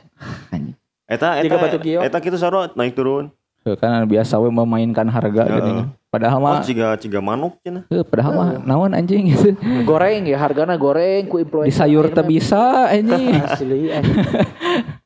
[1.07, 2.01] Eta Jika eta batu kieu.
[2.03, 3.31] eta kitu saro naik turun.
[3.67, 5.59] Kan anu biasa we memainkan harga Heeh.
[5.59, 5.79] geuning.
[6.07, 7.83] Padahal Oh mah ciga ciga manuk cenah.
[7.91, 9.59] heuh, padahal mah naon anjing gitu.
[9.91, 11.67] Goreng ya hargana goreng ku influencer.
[11.67, 13.43] Di sayur teh bisa anjing.
[13.47, 14.23] Asli anjing.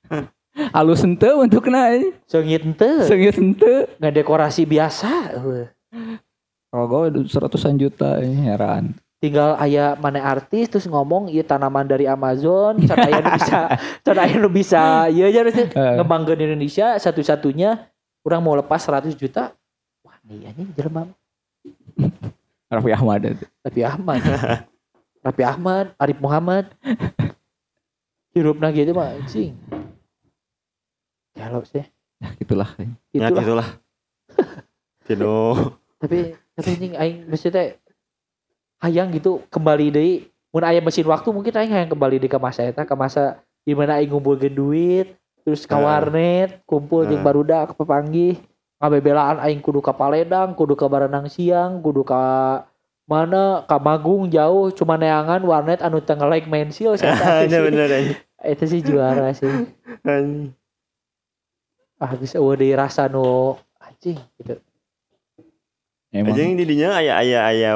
[0.77, 2.13] Halus henteu bentukna anjing.
[2.29, 3.01] Seungit henteu.
[3.05, 3.89] Seungit henteu.
[3.97, 5.41] Ngedekorasi biasa.
[5.41, 5.69] eueuh.
[6.69, 8.85] Rogo seratusan juta anjing heran.
[9.21, 13.59] Tinggal aya mana artis terus ngomong ieu tanaman dari Amazon, can aya nu bisa,
[14.05, 14.83] can aya nu bisa.
[15.07, 15.69] Ieu aja harus Eh.
[15.71, 17.85] ngembangkeun Indonesia satu-satunya
[18.25, 19.53] orang mau lepas 100 juta.
[20.01, 21.05] Wah, nih anjing jelema
[22.73, 23.45] Raffi Ahmad itu.
[23.61, 24.21] Raffi Ahmad.
[25.21, 26.65] Raffi Ahmad, Arif Muhammad.
[28.33, 29.53] Hirupna gitu mah anjing.
[31.37, 31.85] Kalau sih.
[32.17, 32.73] Ya gitulah.
[33.13, 33.43] Ya Itulah.
[33.43, 33.69] gitulah.
[35.05, 35.37] Tino.
[35.99, 37.77] Tapi tapi anjing aing mesti teh
[38.81, 40.15] hayang gitu kembali deui.
[40.51, 43.77] Mun aya mesin waktu mungkin aing hayang kembali deui ke masa eta, ke masa di
[43.77, 45.15] mana aing ngumpulkeun duit,
[45.47, 48.41] terus ke warnet, kumpul jeung barudak pepanggih.
[48.81, 52.65] Ngabebelaan aing kudu ka Paledang, kudu ka Baranang Siang, kudu ka
[53.11, 57.91] mana ka Magung jauh cuma neangan warnet anu teu like mensil saya Iya bener
[58.47, 59.51] itu sih juara sih
[61.99, 64.63] ah bisa eueuh deui rasa nu anjing gitu
[66.15, 66.39] Emang.
[66.39, 67.71] Anjing di dinya aya aya aya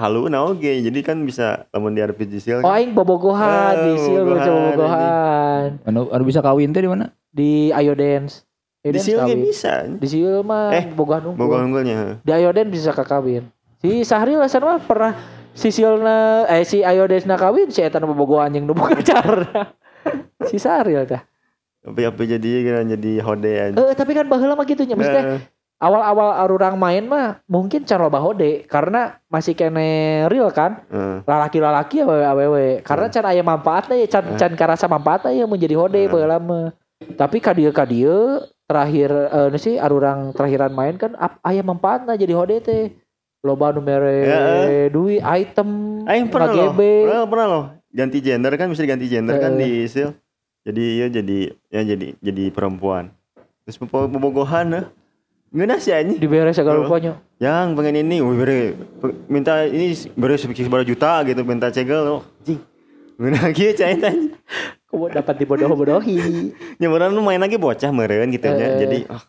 [0.00, 0.80] halu na oge.
[0.80, 2.74] Jadi kan bisa lamun di RPG Seal oh kan.
[2.74, 7.12] aing bobogohan Ah, di sil bobogohan, bobogohan Anu, anu bisa kawin teh di mana?
[7.28, 8.42] di Ayo Dance
[8.80, 9.38] Ayo Di Seal kawin.
[9.38, 9.84] bisa.
[9.86, 12.18] di Sil mah Eh, bogohan unggul Boga unggulnya.
[12.18, 13.46] di Ayo Dance bisa kakawin
[13.76, 15.12] si Sahril Hasan mah pernah
[15.50, 19.46] si Silna eh si Ayo Dance na kawin si eta nu bobogohan jeung nu pacar
[20.48, 21.28] si Sahril tah
[21.80, 23.80] Tapi apa jadi kan jadi hode anjing.
[23.82, 25.40] eh tapi kan baheula mah gitu nya maksudnya Eh,
[25.80, 29.88] awal-awal arurang main mah mungkin can loba hode karena masih kene
[30.28, 31.24] real kan eh.
[31.24, 34.36] lalaki-lalaki awewe awewe karena can aya manfaatnya ya can Eh.
[34.36, 36.06] can karasa manfaatnya ya menjadi hode Eh.
[36.06, 36.76] baheula mah
[37.16, 42.36] tapi kadieu kadieu terakhir eh nu sih arurang terakhiran main kan ap, aya manfaatna jadi
[42.36, 42.92] hode teh
[43.40, 44.40] loba nu mere Ya,
[44.86, 46.76] duit item Aing pernah loh.
[46.76, 46.92] ngagebe.
[47.08, 47.64] Pernah, pernah loh.
[47.88, 49.58] Ganti gender kan bisa diganti gender kan Eh.
[49.58, 50.12] di Seal.
[50.60, 51.38] Jadi ya jadi
[51.72, 53.08] ya jadi jadi perempuan.
[53.64, 54.84] Terus bobo- bobogohan nah.
[55.50, 56.14] Ngeuna sih anjing.
[56.16, 56.86] dibere segala Eh.
[56.86, 58.16] rupanya Yang pengen ini,
[58.96, 62.20] pe- minta ini bere sekitar juta gitu, minta cegel loh.
[62.38, 62.60] Anjing.
[63.16, 64.36] Ngeunah kieu cai tanya.
[64.86, 66.16] Kok dapat dibodoh-bodohi.
[66.76, 68.66] Nya urang nu main lagi bocah meureun gitu nya.
[68.68, 68.78] Eh.
[68.80, 69.22] Jadi ah,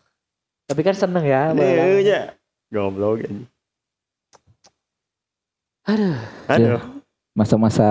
[0.64, 1.50] Tapi kan seneng ya.
[1.50, 2.20] Iya nya.
[2.68, 3.46] Goblok anjing.
[5.82, 6.14] Aduh,
[6.46, 6.80] Aduh.
[7.32, 7.88] Masa-masa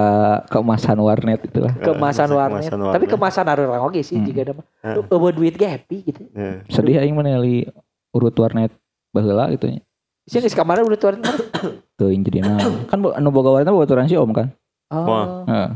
[0.47, 1.73] keemasan warnet itulah.
[1.75, 2.69] kemasan Masa- warnet.
[2.69, 4.23] kemasan Tapi kemasan orang oke sih Hmm.
[4.23, 4.65] jika ada mah.
[4.79, 5.01] Heeh.
[5.03, 6.23] Eueuh duit ge happy gitu.
[6.31, 6.61] Heeh.
[6.69, 7.65] Sedih aing meneli
[8.11, 8.71] urut warnet
[9.09, 9.81] baheula gitu nya.
[10.23, 11.19] Sih geus kamar udah tuan.
[11.95, 12.59] Teuing jadina.
[12.85, 14.47] Kan bo- anu boga warnet baturan si Om kan.
[14.87, 15.43] Oh.
[15.45, 15.69] Heeh.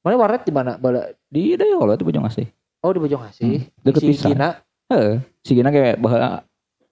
[0.00, 0.76] Mana warnet di mana?
[0.76, 1.08] Bala.
[1.26, 2.46] Di Dayakolot itu Bojong Asih.
[2.80, 3.66] Oh di Bojong Asih.
[3.80, 4.28] Deket Si pisan.
[4.30, 4.48] Gina.
[4.86, 5.22] Heeh.
[5.40, 6.44] Si Gina kayak baheula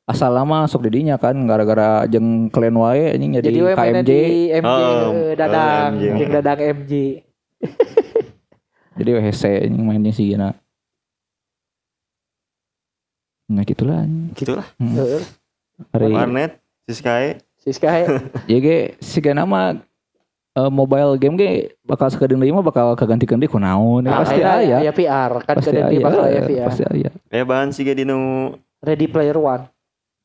[0.02, 4.02] asal lama sok didinya kan gara-gara jeung kalian wae anjing jadi, Jadi KMJ.
[4.02, 6.04] di MJ Oh, eh, Dadang, MJ.
[6.18, 6.92] jeung Dadang MJ.
[8.92, 10.52] Jadi WHC anjing main jeung si Gina.
[13.51, 14.07] Nah gitulah.
[14.36, 14.66] Gitulah.
[14.78, 14.95] Hmm.
[14.95, 15.22] Heeh.
[15.90, 16.53] Hari Warnet,
[16.86, 17.43] Siskae.
[17.62, 18.03] Siska he.
[18.51, 19.78] ya ge si Gina mah
[20.59, 21.51] eh, mobile game ge
[21.86, 24.76] bakal sekadeng deui mah bakal kaganti-ganti ku naon ya, pasti aya.
[24.82, 25.93] Ya VR kan Pasti kadang aya.
[25.95, 26.66] dia bakal aya eh, VR.
[26.66, 27.11] Pasti aya.
[27.30, 28.51] Eh bahan sih di nu
[28.82, 29.70] Ready Player One.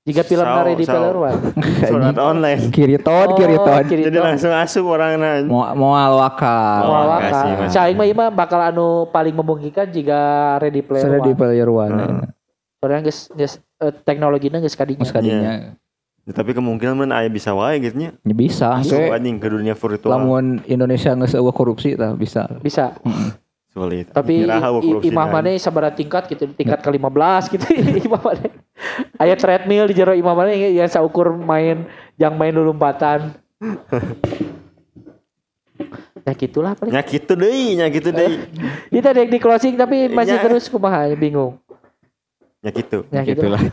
[0.07, 0.85] Jika film Sao, Ready.
[0.87, 1.39] Player One.
[1.91, 2.61] surat online.
[2.73, 3.83] Kiri ton, kiri ton.
[3.85, 5.43] kiri Jadi langsung asup orangna.
[5.45, 6.79] Mau mau wakal.
[6.87, 7.65] Oh, Wah, makasih, waka.
[7.69, 10.19] Cai mah bakal anu paling memungkinkan jika
[10.57, 11.37] Ready Player di One.
[11.37, 11.93] player one.
[11.93, 12.36] Heeh.
[12.77, 15.01] Soalnya geus geus eh, teknologinya geus kadinya.
[15.01, 15.53] Mas kadinya
[16.23, 18.11] Ya, tapi kemungkinan mun aya bisa wae gitu nya.
[18.19, 18.83] ya bisa.
[18.83, 20.11] Kayak anjing ke dunia virtual.
[20.11, 22.51] lamun Indonesia geus eueuh korupsi tah bisa.
[22.59, 22.99] Bisa.
[23.71, 24.11] Sulit.
[24.11, 27.63] Tapi Kiraha eueuh i- korupsi imah dan- mana sabaraha tingkat gitu, tingkat ke-15 gitu
[28.07, 28.43] imah mana.
[29.15, 33.31] Aya treadmill di jero imah mana yang saukur main yang main lompatan.
[36.19, 36.91] Ya gitulah paling.
[36.91, 38.35] Nya kitu deui, nya kitu deui.
[38.91, 40.43] Kita di closing tapi masih Ya.
[40.43, 41.55] terus kumaha bingung.
[42.65, 43.05] Nya kitu.
[43.13, 43.45] Ya gitu.
[43.45, 43.61] Gitulah.